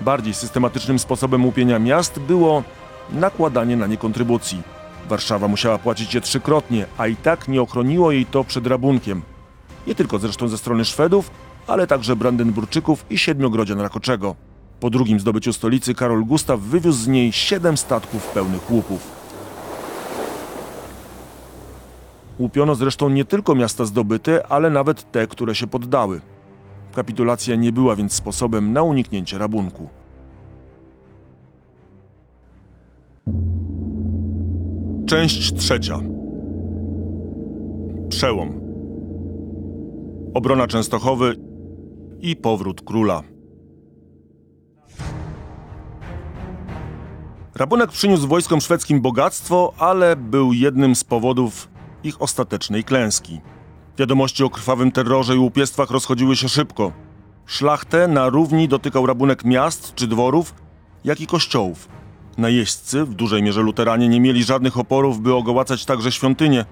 [0.00, 2.62] Bardziej systematycznym sposobem łupienia miast było
[3.12, 4.62] nakładanie na nie kontrybucji.
[5.08, 9.22] Warszawa musiała płacić je trzykrotnie, a i tak nie ochroniło jej to przed rabunkiem.
[9.86, 11.30] Nie tylko zresztą ze strony Szwedów,
[11.66, 14.36] ale także Brandenburczyków i Siedmiogrodzian Rakoczego.
[14.80, 19.10] Po drugim zdobyciu stolicy Karol Gustaw wywiózł z niej siedem statków pełnych łupów.
[22.38, 26.20] Łupiono zresztą nie tylko miasta zdobyte, ale nawet te, które się poddały.
[26.94, 29.88] Kapitulacja nie była więc sposobem na uniknięcie rabunku.
[35.06, 36.00] Część trzecia.
[38.08, 38.60] Przełom.
[40.34, 41.36] Obrona Częstochowy
[42.24, 43.22] i powrót króla.
[47.54, 51.68] Rabunek przyniósł wojskom szwedzkim bogactwo, ale był jednym z powodów
[52.04, 53.40] ich ostatecznej klęski.
[53.98, 56.92] Wiadomości o krwawym terrorze i łupiestwach rozchodziły się szybko.
[57.46, 60.54] Szlachtę na równi dotykał rabunek miast czy dworów,
[61.04, 61.88] jak i kościołów.
[62.38, 66.64] Najeźdźcy, w dużej mierze luteranie, nie mieli żadnych oporów, by ogołacać także świątynie,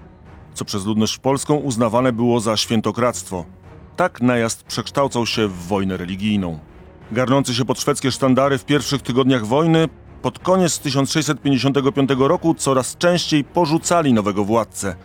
[0.53, 3.45] co przez ludność polską uznawane było za świętokradztwo.
[3.95, 6.59] Tak najazd przekształcał się w wojnę religijną.
[7.11, 9.87] Garnący się pod szwedzkie sztandary w pierwszych tygodniach wojny,
[10.21, 14.95] pod koniec 1655 roku coraz częściej porzucali nowego władcę,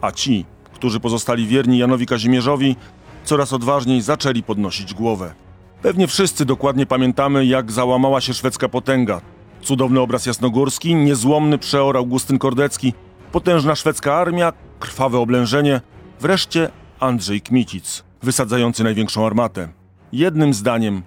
[0.00, 2.76] a ci, którzy pozostali wierni Janowi Kazimierzowi,
[3.24, 5.34] coraz odważniej zaczęli podnosić głowę.
[5.82, 9.20] Pewnie wszyscy dokładnie pamiętamy, jak załamała się szwedzka potęga.
[9.62, 12.92] Cudowny obraz jasnogórski, niezłomny przeor Augustyn Kordecki,
[13.32, 15.80] potężna szwedzka armia, krwawe oblężenie,
[16.20, 19.68] wreszcie Andrzej Kmicic, wysadzający największą armatę.
[20.12, 21.02] Jednym zdaniem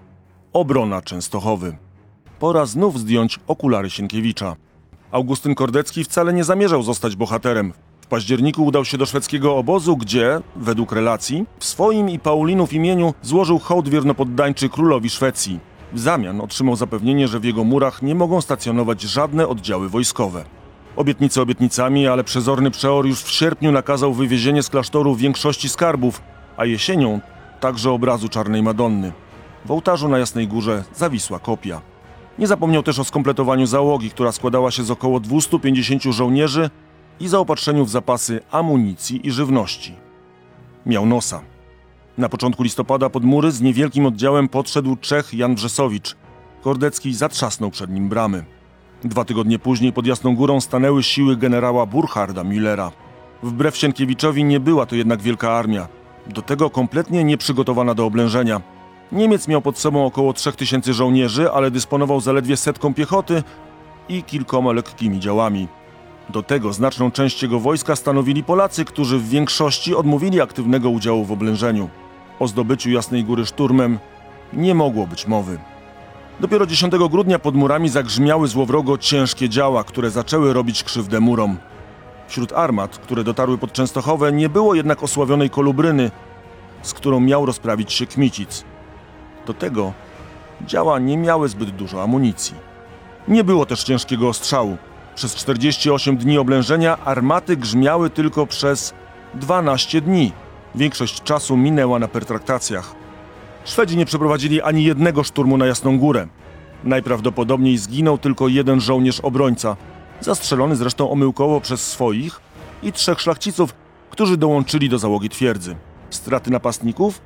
[0.54, 1.78] obrona Częstochowy.
[2.40, 4.56] Pora znów zdjąć okulary Sienkiewicza.
[5.12, 7.74] Augustyn Kordecki wcale nie zamierzał zostać bohaterem.
[8.02, 13.14] W październiku udał się do szwedzkiego obozu, gdzie, według relacji, w swoim i Paulinów imieniu
[13.22, 15.60] złożył hołd wiernopoddańczy królowi Szwecji.
[15.94, 20.44] W zamian otrzymał zapewnienie, że w jego murach nie mogą stacjonować żadne oddziały wojskowe.
[20.98, 26.22] Obietnice obietnicami, ale przezorny przeor już w sierpniu nakazał wywiezienie z klasztoru większości skarbów,
[26.58, 27.20] a jesienią
[27.60, 29.12] także obrazu Czarnej Madonny.
[29.66, 31.82] W ołtarzu na Jasnej Górze zawisła kopia.
[32.40, 36.70] Nie zapomniał też o skompletowaniu załogi, która składała się z około 250 żołnierzy
[37.20, 39.96] i zaopatrzeniu w zapasy amunicji i żywności.
[40.86, 41.42] Miał nosa.
[42.18, 46.16] Na początku listopada pod mury z niewielkim oddziałem podszedł Czech Jan Wrzesowicz.
[46.62, 48.57] Kordecki zatrzasnął przed nim bramy.
[49.04, 52.92] Dwa tygodnie później pod Jasną Górą stanęły siły generała Burcharda Müllera.
[53.44, 55.88] Wbrew Sienkiewiczowi nie była to jednak wielka armia.
[56.28, 58.62] Do tego kompletnie nieprzygotowana do oblężenia.
[59.12, 63.44] Niemiec miał pod sobą około 3000 żołnierzy, ale dysponował zaledwie setką piechoty
[64.10, 65.68] i kilkoma lekkimi działami.
[66.30, 71.32] Do tego znaczną część jego wojska stanowili Polacy, którzy w większości odmówili aktywnego udziału w
[71.32, 71.90] oblężeniu.
[72.40, 74.00] O zdobyciu Jasnej Góry szturmem
[74.54, 75.58] nie mogło być mowy.
[76.40, 81.58] Dopiero 10 grudnia pod murami zagrzmiały złowrogo ciężkie działa, które zaczęły robić krzywdę murom.
[82.28, 86.12] Wśród armat, które dotarły pod Częstochowę, nie było jednak osławionej kolubryny,
[86.82, 88.64] z którą miał rozprawić się Kmicic.
[89.46, 89.94] Do tego
[90.62, 92.56] działa nie miały zbyt dużo amunicji.
[93.28, 94.78] Nie było też ciężkiego ostrzału.
[95.16, 98.94] Przez 48 dni oblężenia armaty grzmiały tylko przez
[99.34, 100.32] 12 dni.
[100.76, 102.97] Większość czasu minęła na pertraktacjach.
[103.68, 106.28] Szwedzi nie przeprowadzili ani jednego szturmu na Jasną Górę.
[106.84, 109.78] Najprawdopodobniej zginął tylko jeden żołnierz obrońca,
[110.22, 112.42] zastrzelony zresztą omyłkowo przez swoich
[112.84, 113.74] i trzech szlachciców,
[114.10, 115.76] którzy dołączyli do załogi twierdzy.
[116.10, 117.22] Straty napastników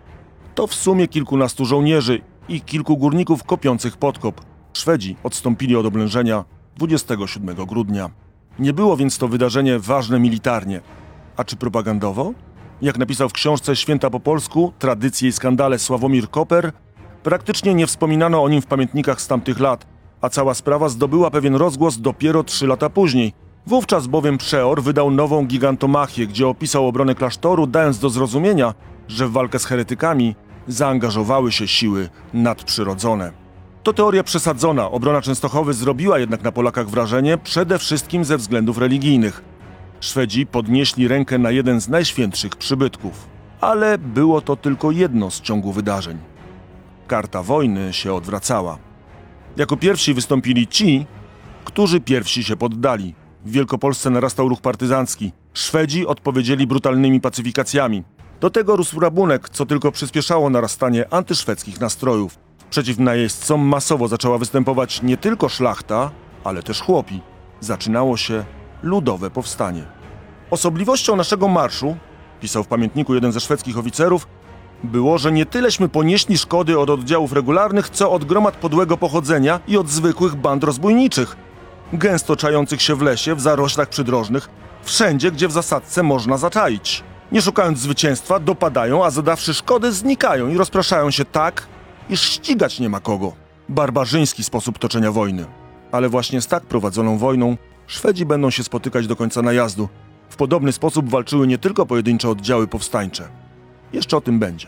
[0.55, 4.41] to w sumie kilkunastu żołnierzy i kilku górników kopiących podkop.
[4.73, 6.45] Szwedzi odstąpili od oblężenia
[6.77, 8.09] 27 grudnia.
[8.59, 10.81] Nie było więc to wydarzenie ważne militarnie.
[11.37, 12.33] A czy propagandowo?
[12.81, 16.71] Jak napisał w książce Święta po polsku Tradycje i skandale Sławomir Koper,
[17.23, 19.85] praktycznie nie wspominano o nim w pamiętnikach z tamtych lat,
[20.21, 23.33] a cała sprawa zdobyła pewien rozgłos dopiero trzy lata później.
[23.67, 28.73] Wówczas bowiem Przeor wydał nową gigantomachię, gdzie opisał obronę klasztoru, dając do zrozumienia,
[29.07, 30.35] że w walkę z heretykami
[30.67, 33.31] zaangażowały się siły nadprzyrodzone.
[33.83, 34.91] To teoria przesadzona.
[34.91, 39.50] Obrona Częstochowy zrobiła jednak na Polakach wrażenie przede wszystkim ze względów religijnych.
[40.01, 43.27] Szwedzi podnieśli rękę na jeden z najświętszych przybytków.
[43.59, 46.17] Ale było to tylko jedno z ciągu wydarzeń.
[47.07, 48.77] Karta wojny się odwracała.
[49.57, 51.05] Jako pierwsi wystąpili ci,
[51.65, 53.15] którzy pierwsi się poddali.
[53.45, 55.31] W Wielkopolsce narastał ruch partyzancki.
[55.53, 58.03] Szwedzi odpowiedzieli brutalnymi pacyfikacjami.
[58.39, 62.37] Do tego rósł rabunek, co tylko przyspieszało narastanie antyszwedzkich nastrojów.
[62.69, 66.11] Przeciw najeźdźcom masowo zaczęła występować nie tylko szlachta,
[66.43, 67.21] ale też chłopi.
[67.59, 68.45] Zaczynało się
[68.83, 69.83] ludowe powstanie.
[70.51, 71.95] Osobliwością naszego marszu,
[72.41, 74.27] pisał w pamiętniku jeden ze szwedzkich oficerów,
[74.83, 79.77] było, że nie tyleśmy ponieśli szkody od oddziałów regularnych, co od gromad podłego pochodzenia i
[79.77, 81.35] od zwykłych band rozbójniczych,
[81.93, 84.49] gęsto czających się w lesie, w zaroślach przydrożnych,
[84.83, 87.03] wszędzie, gdzie w zasadce można zaczaić.
[87.31, 91.67] Nie szukając zwycięstwa, dopadają, a zadawszy szkody, znikają i rozpraszają się tak,
[92.09, 93.33] iż ścigać nie ma kogo.
[93.69, 95.45] Barbarzyński sposób toczenia wojny.
[95.91, 97.57] Ale właśnie z tak prowadzoną wojną
[97.91, 99.89] Szwedzi będą się spotykać do końca najazdu.
[100.29, 103.27] W podobny sposób walczyły nie tylko pojedyncze oddziały powstańcze.
[103.93, 104.67] Jeszcze o tym będzie.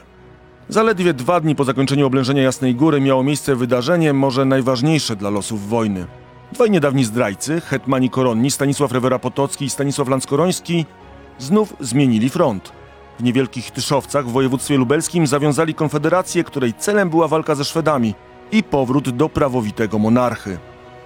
[0.70, 5.70] Zaledwie dwa dni po zakończeniu oblężenia Jasnej Góry miało miejsce wydarzenie, może najważniejsze dla losów
[5.70, 6.06] wojny.
[6.52, 10.86] Dwaj niedawni zdrajcy, hetmani koronni Stanisław Rewera Potocki i Stanisław Lanskoroński,
[11.40, 12.72] znów zmienili front.
[13.20, 18.14] W niewielkich Tyszowcach w województwie lubelskim zawiązali konfederację, której celem była walka ze Szwedami
[18.52, 20.58] i powrót do prawowitego monarchy.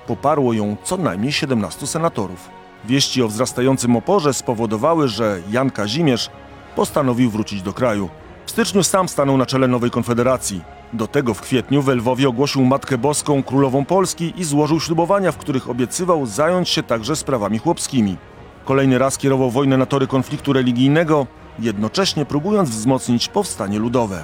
[0.07, 2.49] Poparło ją co najmniej 17 senatorów.
[2.85, 6.29] Wieści o wzrastającym oporze spowodowały, że Jan Kazimierz
[6.75, 8.09] postanowił wrócić do kraju.
[8.45, 10.61] W styczniu sam stanął na czele nowej konfederacji.
[10.93, 15.37] Do tego w kwietniu w Lwowie ogłosił Matkę Boską królową Polski i złożył ślubowania, w
[15.37, 18.17] których obiecywał zająć się także sprawami chłopskimi.
[18.65, 21.27] Kolejny raz kierował wojnę na tory konfliktu religijnego,
[21.59, 24.23] jednocześnie próbując wzmocnić powstanie ludowe.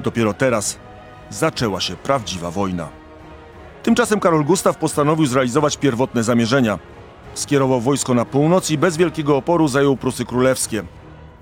[0.00, 0.78] Dopiero teraz
[1.30, 3.03] zaczęła się prawdziwa wojna.
[3.84, 6.78] Tymczasem Karol Gustaw postanowił zrealizować pierwotne zamierzenia.
[7.34, 10.82] Skierował wojsko na północ i bez wielkiego oporu zajął Prusy Królewskie,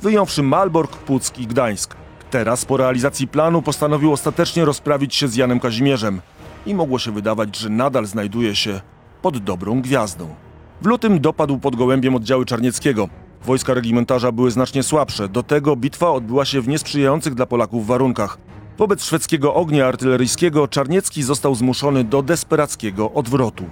[0.01, 1.97] wyjąwszy Malbork, Puck i Gdańsk.
[2.31, 6.21] Teraz, po realizacji planu, postanowił ostatecznie rozprawić się z Janem Kazimierzem
[6.67, 8.81] i mogło się wydawać, że nadal znajduje się
[9.23, 10.35] pod dobrą gwiazdą.
[10.81, 13.09] W lutym dopadł pod Gołębiem oddziały Czarnieckiego.
[13.45, 18.39] Wojska regimentarza były znacznie słabsze, do tego bitwa odbyła się w niesprzyjających dla Polaków warunkach.
[18.79, 23.65] Wobec szwedzkiego ognia artyleryjskiego Czarniecki został zmuszony do desperackiego odwrotu.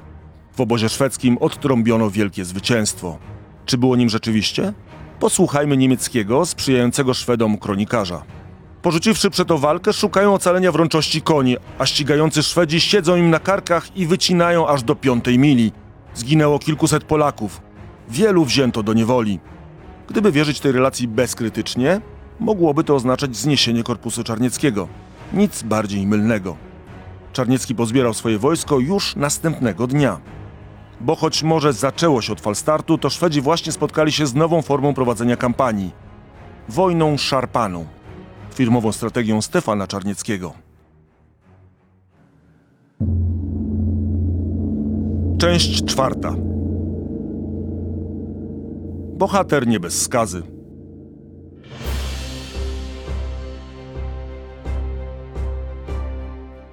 [0.57, 3.19] W obozie szwedzkim odtrąbiono wielkie zwycięstwo.
[3.67, 4.73] Czy było nim rzeczywiście?
[5.21, 8.23] Posłuchajmy niemieckiego, sprzyjającego Szwedom kronikarza.
[8.83, 14.07] Porzuciwszy przeto walkę, szukają ocalenia wrączości koni, a ścigający Szwedzi siedzą im na karkach i
[14.07, 15.73] wycinają aż do piątej mili.
[16.15, 17.61] Zginęło kilkuset Polaków.
[18.09, 19.41] Wielu wzięto do niewoli.
[20.09, 22.01] Gdyby wierzyć tej relacji bezkrytycznie,
[22.41, 24.89] mogłoby to oznaczać zniesienie korpusu Czarnieckiego.
[25.33, 26.57] Nic bardziej mylnego.
[27.33, 30.21] Czarniecki pozbierał swoje wojsko już następnego dnia.
[31.01, 34.95] Bo choć może zaczęło się od falstartu, to Szwedzi właśnie spotkali się z nową formą
[34.95, 35.91] prowadzenia kampanii
[36.69, 37.87] wojną szarpaną,
[38.55, 40.53] firmową strategią Stefana Czarnieckiego.
[45.39, 46.35] Część czwarta.
[49.19, 50.60] Bohater nie bez skazy.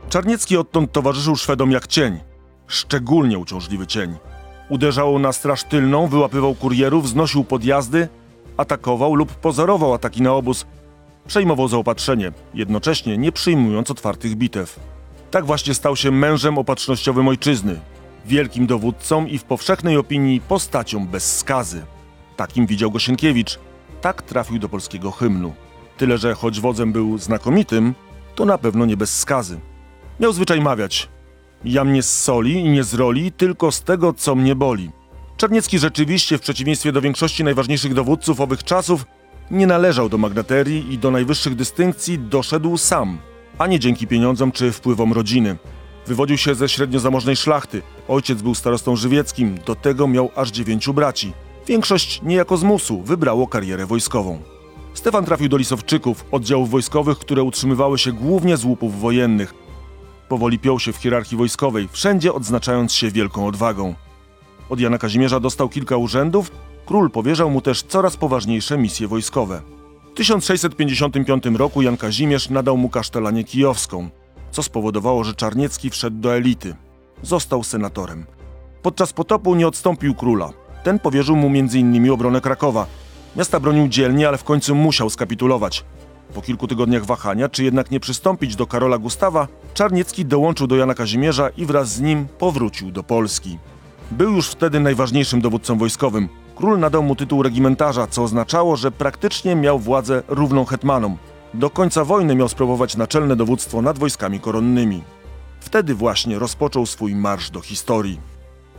[0.10, 2.20] Czarniecki odtąd towarzyszył Szwedom jak cień.
[2.68, 4.16] Szczególnie uciążliwy cień.
[4.70, 8.08] Uderzał na straż tylną, wyłapywał kurierów, znosił podjazdy,
[8.58, 10.66] atakował lub pozorował ataki na obóz.
[11.28, 14.80] Przejmował zaopatrzenie, jednocześnie nie przyjmując otwartych bitew.
[15.32, 17.80] Tak właśnie stał się mężem opatrznościowym ojczyzny,
[18.26, 21.86] wielkim dowódcą i w powszechnej opinii postacią bez skazy.
[22.36, 23.60] Takim widział go Sienkiewicz.
[24.02, 25.54] Tak trafił do polskiego hymnu.
[25.98, 27.96] Tyle, że choć wodzem był znakomitym,
[28.36, 29.60] to na pewno nie bez skazy.
[30.20, 31.10] Miał zwyczaj mawiać:
[31.66, 34.92] Ja mnie z soli i nie z roli, tylko z tego, co mnie boli.
[35.38, 39.06] Czarniecki rzeczywiście, w przeciwieństwie do większości najważniejszych dowódców owych czasów,
[39.52, 43.18] nie należał do magnaterii i do najwyższych dystynkcji doszedł sam,
[43.58, 45.58] a nie dzięki pieniądzom czy wpływom rodziny.
[46.08, 47.82] Wywodził się ze średnio zamożnej szlachty.
[48.08, 51.34] Ojciec był starostą żywieckim, do tego miał aż dziewięciu braci.
[51.68, 54.40] Większość niejako z musu wybrało karierę wojskową.
[54.94, 59.67] Stefan trafił do Lisowczyków, oddziałów wojskowych, które utrzymywały się głównie z łupów wojennych.
[60.30, 63.96] Powoli piął się w hierarchii wojskowej, wszędzie odznaczając się wielką odwagą.
[64.70, 66.52] Od Jana Kazimierza dostał kilka urzędów,
[66.86, 69.62] król powierzał mu też coraz poważniejsze misje wojskowe.
[70.12, 74.10] W 1655 roku Jan Kazimierz nadał mu kasztelanię kijowską,
[74.52, 76.76] co spowodowało, że Czarniecki wszedł do elity.
[77.24, 78.26] Został senatorem.
[78.82, 80.50] Podczas potopu nie odstąpił króla.
[80.84, 82.12] Ten powierzył mu m.in.
[82.12, 82.86] obronę Krakowa.
[83.36, 85.84] Miasta bronił dzielnie, ale w końcu musiał skapitulować.
[86.34, 90.94] Po kilku tygodniach wahania, czy jednak nie przystąpić do Karola Gustawa, Czarniecki dołączył do Jana
[90.94, 93.58] Kazimierza i wraz z nim powrócił do Polski.
[94.12, 96.30] Był już wtedy najważniejszym dowódcą wojskowym.
[96.56, 101.18] Król nadał mu tytuł regimentarza, co oznaczało, że praktycznie miał władzę równą hetmanom.
[101.54, 105.04] Do końca wojny miał sprawować naczelne dowództwo nad wojskami koronnymi.
[105.60, 108.20] Wtedy właśnie rozpoczął swój marsz do historii.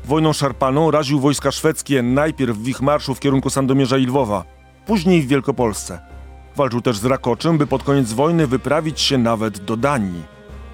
[0.05, 4.45] Wojną szarpaną raził wojska szwedzkie najpierw w ich marszu w kierunku Sandomierza i Lwowa,
[4.87, 5.99] później w Wielkopolsce.
[6.59, 10.23] Walczył też z Rakoczym, by pod koniec wojny wyprawić się nawet do Danii.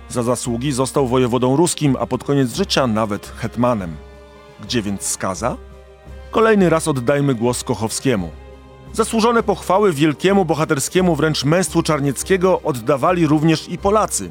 [0.09, 3.97] Za zasługi został wojewodą ruskim, a pod koniec życia nawet hetmanem.
[4.62, 5.57] Gdzie więc skaza?
[6.31, 8.31] Kolejny raz oddajmy głos Kochowskiemu.
[8.92, 14.31] Zasłużone pochwały wielkiemu bohaterskiemu wręcz męstwu Czarnieckiego oddawali również i Polacy.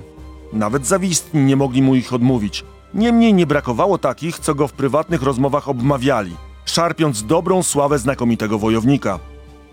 [0.53, 2.65] Nawet zawistni nie mogli mu ich odmówić.
[2.93, 6.35] Niemniej nie brakowało takich, co go w prywatnych rozmowach obmawiali,
[6.65, 9.19] szarpiąc dobrą sławę znakomitego wojownika.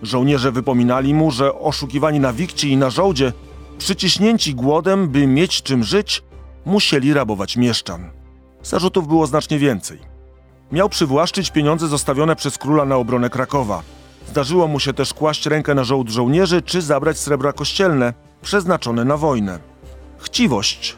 [0.03, 3.33] Żołnierze wypominali mu, że oszukiwani na wikci i na żołdzie,
[3.79, 6.23] przyciśnięci głodem, by mieć czym żyć,
[6.65, 8.11] musieli rabować mieszczan.
[8.63, 9.99] Zarzutów było znacznie więcej.
[10.73, 13.83] Miał przywłaszczyć pieniądze zostawione przez króla na obronę Krakowa.
[14.29, 19.17] Zdarzyło mu się też kłaść rękę na żołd żołnierzy czy zabrać srebra kościelne, przeznaczone na
[19.17, 19.59] wojnę.
[20.19, 20.97] Chciwość.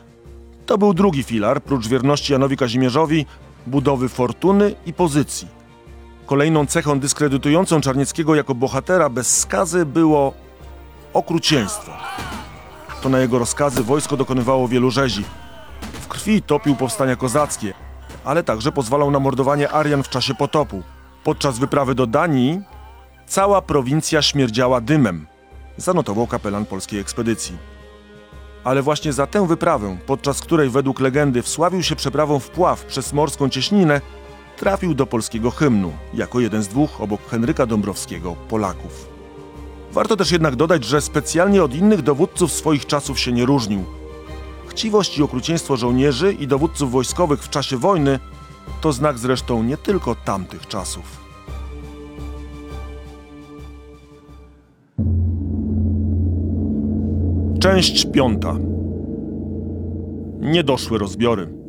[0.67, 3.27] To był drugi filar, prócz wierności Janowi Kazimierzowi,
[3.67, 5.62] budowy fortuny i pozycji.
[6.33, 10.35] Kolejną cechą dyskredytującą Czarnieckiego jako bohatera bez skazy było
[11.13, 11.93] okrucieństwo.
[13.03, 15.25] To na jego rozkazy wojsko dokonywało wielu rzezi.
[15.93, 17.75] W krwi topił powstania kozackie,
[18.25, 20.83] ale także pozwalał na mordowanie Arian w czasie potopu.
[21.25, 22.61] Podczas wyprawy do Danii
[23.27, 25.27] cała prowincja śmierdziała dymem,
[25.77, 27.57] zanotował kapelan polskiej ekspedycji.
[28.65, 33.49] Ale właśnie za tę wyprawę, podczas której według legendy wsławił się przeprawą wpław przez morską
[33.49, 34.01] cieśninę,
[34.57, 39.09] trafił do polskiego hymnu, jako jeden z dwóch obok Henryka Dąbrowskiego Polaków.
[39.93, 43.85] Warto też jednak dodać, że specjalnie od innych dowódców swoich czasów się nie różnił.
[44.67, 48.19] Chciwość i okrucieństwo żołnierzy i dowódców wojskowych w czasie wojny
[48.81, 51.23] to znak zresztą nie tylko tamtych czasów.
[57.61, 58.57] Część piąta.
[60.41, 61.62] Niedoszłe rozbiory.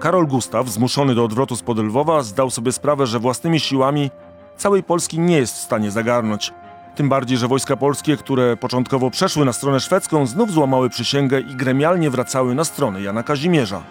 [0.00, 4.10] Karol Gustaw, zmuszony do odwrotu spod Lwowa, zdał sobie sprawę, że własnymi siłami
[4.56, 6.52] całej Polski nie jest w stanie zagarnąć.
[6.94, 11.54] Tym bardziej, że wojska polskie, które początkowo przeszły na stronę szwedzką, znów złamały przysięgę i
[11.54, 13.82] gremialnie wracały na stronę Jana Kazimierza.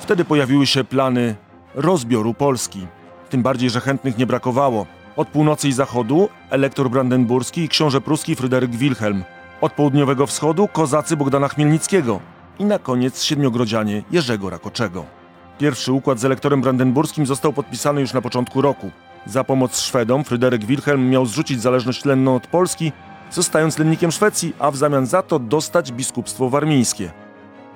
[0.00, 1.36] Wtedy pojawiły się plany
[1.74, 2.86] rozbioru Polski.
[3.30, 4.86] Tym bardziej, że chętnych nie brakowało.
[5.16, 9.24] Od północy i zachodu elektor brandenburski i książę pruski Fryderyk Wilhelm.
[9.60, 12.20] Od południowego wschodu kozacy Bogdana Chmielnickiego.
[12.58, 15.21] I na koniec siedmiogrodzianie Jerzego Rakoczego.
[15.62, 18.90] Pierwszy układ z elektorem brandenburskim został podpisany już na początku roku.
[19.26, 22.92] Za pomoc Szwedom Fryderyk Wilhelm miał zrzucić zależność lenną od Polski
[23.30, 27.12] zostając lennikiem Szwecji, a w zamian za to dostać biskupstwo warmińskie.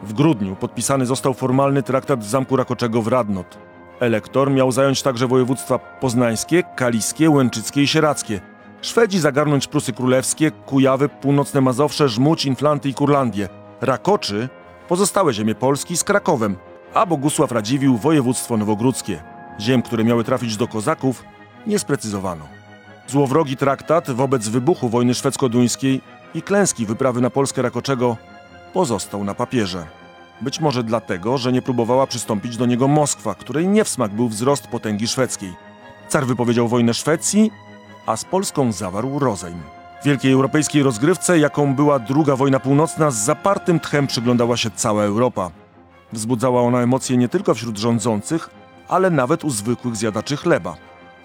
[0.03, 3.59] W grudniu podpisany został formalny traktat z Zamku Rakoczego w Radnot.
[4.01, 8.41] Elektor miał zająć także województwa poznańskie, kaliskie, łęczyckie i sieradzkie.
[8.83, 13.49] Szwedzi zagarnąć Prusy Królewskie, Kujawy, Północne Mazowsze, Żmudź, Inflanty i Kurlandię.
[13.81, 14.49] Rakoczy
[14.89, 16.57] pozostałe ziemie Polski z Krakowem,
[16.97, 19.23] a Bogusław Radziwił województwo nowogródzkie.
[19.61, 21.25] Ziem, które miały trafić do kozaków,
[21.67, 22.45] nie sprecyzowano.
[23.07, 26.01] Złowrogi traktat wobec wybuchu wojny szwedzko-duńskiej
[26.35, 28.17] i klęski wyprawy na Polskę Rakoczego
[28.73, 29.87] pozostał na papierze.
[30.41, 34.29] Być może dlatego, że nie próbowała przystąpić do niego Moskwa, której nie w smak był
[34.29, 35.55] wzrost potęgi szwedzkiej.
[36.09, 37.51] Car wypowiedział wojnę Szwecji,
[38.07, 39.63] a z Polską zawarł rozejm.
[40.05, 45.66] Wielkiej europejskiej rozgrywce, jaką była II wojna północna, z zapartym tchem przyglądała się cała Europa.
[46.13, 48.51] Wzbudzała ona emocje nie tylko wśród rządzących,
[48.89, 50.77] ale nawet u zwykłych zjadaczy chleba.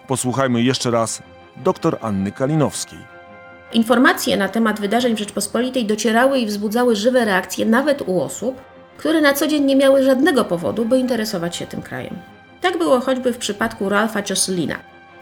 [0.08, 1.22] Posłuchajmy jeszcze raz
[1.58, 3.00] dr Anny Kalinowskiej.
[3.74, 8.62] Informacje na temat wydarzeń w Rzeczpospolitej docierały i wzbudzały żywe reakcje nawet u osób,
[8.98, 12.20] które na co dzień nie miały żadnego powodu, by interesować się tym krajem.
[12.62, 14.76] Tak było choćby w przypadku Ralpha Josselina,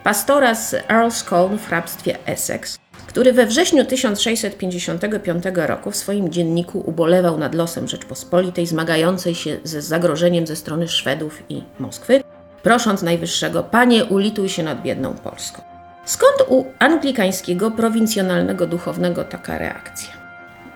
[0.04, 2.78] pastora z Earl's Colne w hrabstwie Essex,
[3.10, 9.82] który we wrześniu 1655 roku w swoim dzienniku ubolewał nad losem Rzeczpospolitej zmagającej się ze
[9.82, 12.22] zagrożeniem ze strony Szwedów i Moskwy,
[12.62, 15.62] prosząc Najwyższego, panie ulituj się nad biedną Polską.
[16.04, 20.10] Skąd u anglikańskiego prowincjonalnego duchownego taka reakcja?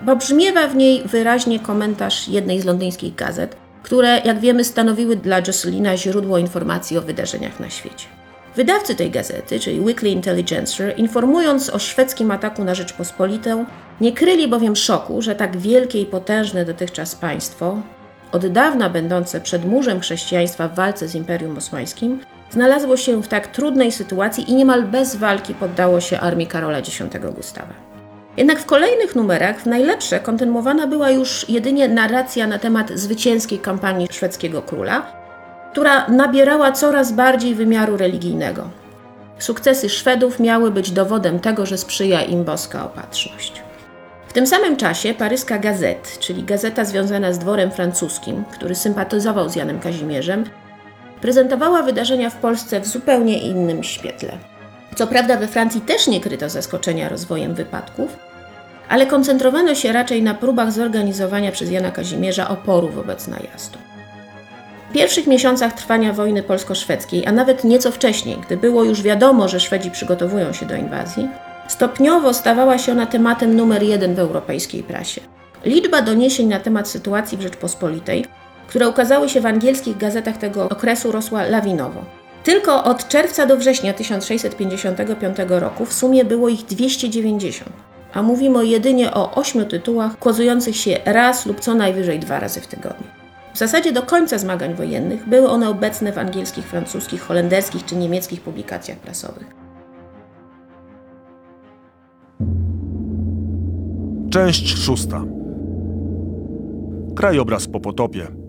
[0.03, 5.39] Bo brzmiewa w niej wyraźnie komentarz jednej z londyńskich gazet, które, jak wiemy, stanowiły dla
[5.39, 8.07] Jocelina źródło informacji o wydarzeniach na świecie.
[8.57, 13.67] Wydawcy tej gazety, czyli Weekly Intelligencer, informując o szwedzkim ataku na Rzeczpospolitą,
[14.01, 17.79] nie kryli bowiem szoku, że tak wielkie i potężne dotychczas państwo,
[18.33, 23.93] od dawna będące przedmurzem chrześcijaństwa w walce z Imperium Osmańskim, znalazło się w tak trudnej
[23.93, 27.03] sytuacji i niemal bez walki poddało się armii Karola X
[27.35, 27.75] Gustawa.
[28.37, 34.09] Jednak w kolejnych numerach w najlepsze kontynuowana była już jedynie narracja na temat zwycięskiej kampanii
[34.11, 35.24] szwedzkiego króla,
[35.75, 38.71] która nabierała coraz bardziej wymiaru religijnego.
[39.39, 43.63] Sukcesy Szwedów miały być dowodem tego, że sprzyja im boska opatrzność.
[44.29, 49.57] W tym samym czasie paryska Gazette, czyli gazeta związana z dworem francuskim, który sympatyzował z
[49.57, 50.45] Janem Kazimierzem,
[51.21, 54.33] prezentowała wydarzenia w Polsce w zupełnie innym świetle.
[54.97, 58.17] Co prawda we Francji też nie kryto zaskoczenia rozwojem wypadków,
[58.89, 63.84] ale koncentrowano się raczej na próbach zorganizowania przez Jana Kazimierza oporu wobec najazdu.
[64.95, 69.91] Pierwszych miesiącach trwania wojny polsko-szwedzkiej, a nawet nieco wcześniej, gdy było już wiadomo, że Szwedzi
[69.91, 71.29] przygotowują się do inwazji,
[71.69, 75.21] stopniowo stawała się ona tematem numer jeden w europejskiej prasie.
[75.65, 78.25] Liczba doniesień na temat sytuacji w Rzeczpospolitej,
[78.69, 82.05] które ukazały się w angielskich gazetach tego okresu, rosła lawinowo.
[82.45, 87.71] Tylko od czerwca do września 1655 roku w sumie było ich 290,
[88.13, 92.67] a mówimy jedynie o ośmiu tytułach ukazujących się raz lub co najwyżej dwa razy w
[92.67, 93.24] tygodniu.
[93.55, 98.41] W zasadzie do końca zmagań wojennych były one obecne w angielskich, francuskich, holenderskich czy niemieckich
[98.41, 99.47] publikacjach prasowych.
[104.31, 105.25] Część szósta.
[107.17, 108.44] Krajobraz po potopie.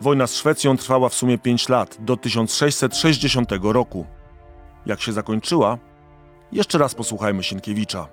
[0.00, 4.06] Wojna z Szwecją trwała w sumie 5 lat, do 1660 roku.
[4.86, 5.78] Jak się zakończyła?
[6.52, 8.08] Jeszcze raz posłuchajmy Sienkiewicza.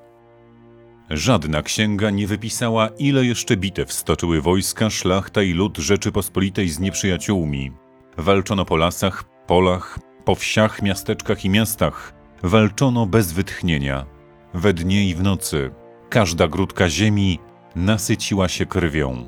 [1.09, 7.71] Żadna księga nie wypisała, ile jeszcze bitew stoczyły wojska, szlachta i lud Rzeczypospolitej z nieprzyjaciółmi.
[8.17, 12.13] Walczono po lasach, polach, po wsiach, miasteczkach i miastach.
[12.43, 14.05] Walczono bez wytchnienia.
[14.53, 15.71] We dnie i w nocy.
[16.09, 17.39] Każda grudka ziemi
[17.75, 19.27] nasyciła się krwią.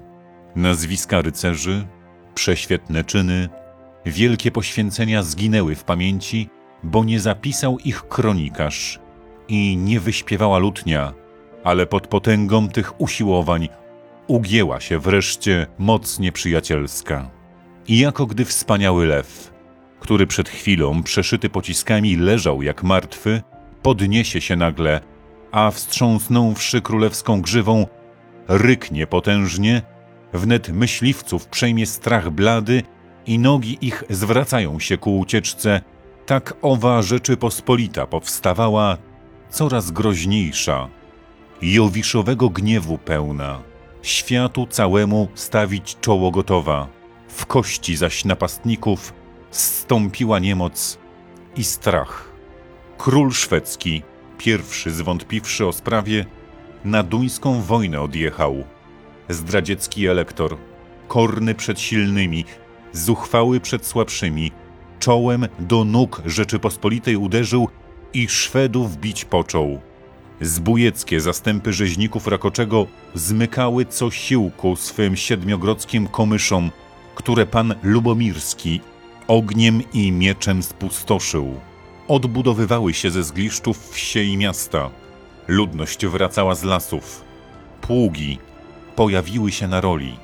[0.56, 1.88] Nazwiska rycerzy,
[2.40, 3.50] prześwietne czyny,
[4.06, 6.50] wielkie poświęcenia zginęły w pamięci,
[6.84, 9.00] bo nie zapisał ich kronikarz
[9.48, 11.14] i nie wyśpiewała lutnia,
[11.64, 13.70] ale pod potęgą tych usiłowań
[14.28, 17.30] ugięła się wreszcie moc nieprzyjacielska.
[17.88, 19.54] I jako gdy wspaniały lew,
[20.00, 23.42] który przed chwilą przeszyty pociskami leżał jak martwy,
[23.82, 25.02] podniesie się nagle,
[25.52, 27.88] a wstrząsnąwszy królewską grzywą,
[28.48, 29.82] ryknie potężnie,
[30.34, 32.84] wnet myśliwców przejmie strach blady
[33.26, 35.82] i nogi ich zwracają się ku ucieczce,
[36.26, 38.98] tak owa Rzeczypospolita powstawała
[39.50, 40.90] coraz groźniejsza,
[41.62, 43.62] jowiszowego gniewu pełna,
[44.02, 46.88] światu całemu stawić czoło gotowa,
[47.28, 49.14] w kości zaś napastników
[49.52, 50.98] zstąpiła niemoc
[51.56, 52.32] i strach.
[52.98, 54.04] Król szwedzki,
[54.38, 56.26] pierwszy zwątpiwszy o sprawie,
[56.86, 58.64] na duńską wojnę odjechał.
[59.30, 60.58] Zdradziecki elektor,
[61.08, 62.46] korny przed silnymi,
[62.94, 64.52] zuchwały przed słabszymi,
[65.00, 67.68] czołem do nóg Rzeczypospolitej uderzył
[68.14, 69.82] i Szwedów bić począł.
[70.42, 76.72] Zbójeckie zastępy rzeźników Rakoczego zmykały co siłku swym siedmiogrodzkim komyszom,
[77.16, 78.82] które pan Lubomirski
[79.28, 81.60] ogniem i mieczem spustoszył.
[82.08, 84.90] Odbudowywały się ze zgliszczów wsie i miasta.
[85.48, 87.24] Ludność wracała z lasów.
[87.82, 88.38] Pługi
[89.00, 90.20] pojawiły się na roli.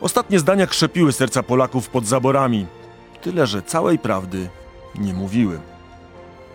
[0.00, 2.66] Ostatnie zdania krzepiły serca Polaków pod zaborami,
[3.20, 4.48] tyle że całej prawdy
[4.94, 5.60] nie mówiły.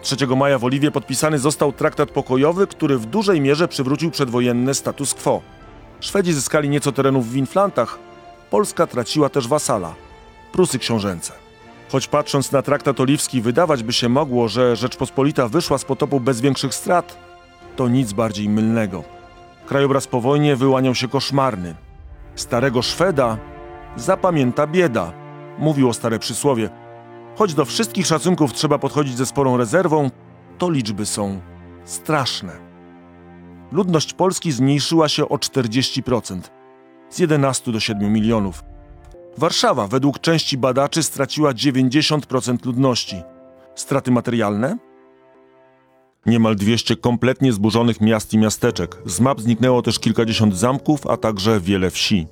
[0.02, 5.14] 3 maja w Oliwie podpisany został traktat pokojowy, który w dużej mierze przywrócił przedwojenne status
[5.14, 5.42] quo.
[6.00, 8.00] Szwedzi zyskali nieco terenów w Inflantach,
[8.50, 9.96] Polska traciła też wasala
[10.52, 11.34] Prusy książęce.
[11.92, 16.42] Choć patrząc na traktat oliwski, wydawać by się mogło, że Rzeczpospolita wyszła z potopu bez
[16.42, 17.18] większych strat,
[17.76, 19.17] to nic bardziej mylnego.
[19.68, 21.76] Krajobraz po wojnie wyłaniał się koszmarny.
[22.36, 23.38] Starego Szweda
[23.96, 25.14] zapamięta bieda,
[25.60, 26.70] mówiło stare przysłowie.
[27.36, 30.10] Choć do wszystkich szacunków trzeba podchodzić ze sporą rezerwą,
[30.58, 31.42] to liczby są
[31.86, 32.54] straszne.
[33.72, 36.42] Ludność Polski zmniejszyła się o 40%,
[37.10, 38.64] z 11 do 7 milionów.
[39.38, 43.22] Warszawa według części badaczy straciła 90% ludności.
[43.76, 44.78] Straty materialne?
[46.26, 48.98] Niemal 200 kompletnie zburzonych miast i miasteczek.
[49.06, 52.28] Z map zniknęło też kilkadziesiąt zamków, a także wiele wsi.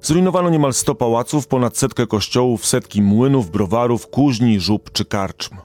[0.00, 5.56] Zrujnowano niemal 100 pałaców, ponad setkę kościołów, setki młynów, browarów, kuźni, żub czy karczm.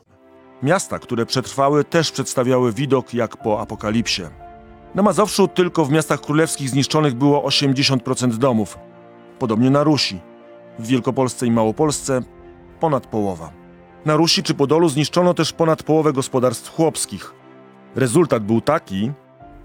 [0.63, 4.23] Miasta, które przetrwały, też przedstawiały widok jak po apokalipsie.
[4.95, 8.79] Na Mazowszu tylko w miastach królewskich zniszczonych było 80% domów.
[9.39, 10.19] Podobnie na Rusi.
[10.79, 12.21] W Wielkopolsce i Małopolsce
[12.79, 13.51] ponad połowa.
[14.05, 17.40] Na Rusi czy Podolu zniszczono też ponad połowę gospodarstw chłopskich.
[17.95, 19.11] Rezultat był taki,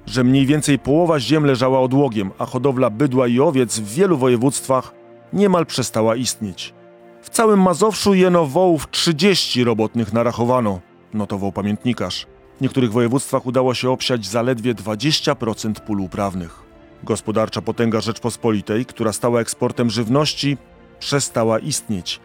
[0.07, 4.95] że mniej więcej połowa ziem leżała odłogiem, a hodowla bydła i owiec w wielu województwach
[5.33, 6.75] niemal przestała istnieć.
[7.23, 10.81] W całym Mazowszu jeno wołów 30 robotnych narachowano,
[11.15, 12.27] notował pamiętnikarz.
[12.59, 16.63] W niektórych województwach udało się obsiać zaledwie 20% pól uprawnych.
[17.05, 20.57] Gospodarcza potęga Rzeczpospolitej, która stała eksportem żywności,
[20.99, 22.21] przestała istnieć,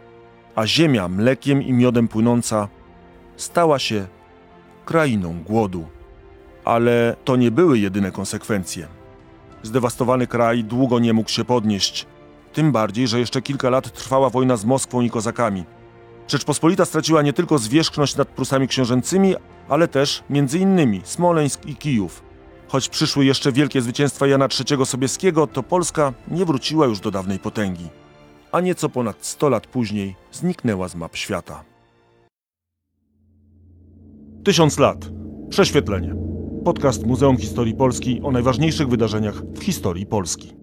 [0.55, 2.67] a ziemia mlekiem i miodem płynąca
[3.35, 4.07] stała się
[4.91, 5.85] krainą głodu.
[6.65, 8.87] Ale to nie były jedyne konsekwencje.
[9.63, 12.05] Zdewastowany kraj długo nie mógł się podnieść.
[12.53, 15.63] Tym bardziej, że jeszcze kilka lat trwała wojna z Moskwą i kozakami.
[16.27, 19.35] Rzeczpospolita straciła nie tylko zwierzchność nad Prusami książęcymi,
[19.69, 22.23] ale też, między innymi, Smoleńsk i Kijów.
[22.67, 27.39] Choć przyszły jeszcze wielkie zwycięstwa Jana III Sobieskiego, to Polska nie wróciła już do dawnej
[27.39, 27.87] potęgi.
[28.51, 31.70] A nieco ponad 100 lat później zniknęła z map świata.
[34.43, 35.09] Tysiąc lat.
[35.49, 36.15] Prześwietlenie.
[36.65, 40.61] Podcast Muzeum Historii Polski o najważniejszych wydarzeniach w historii Polski.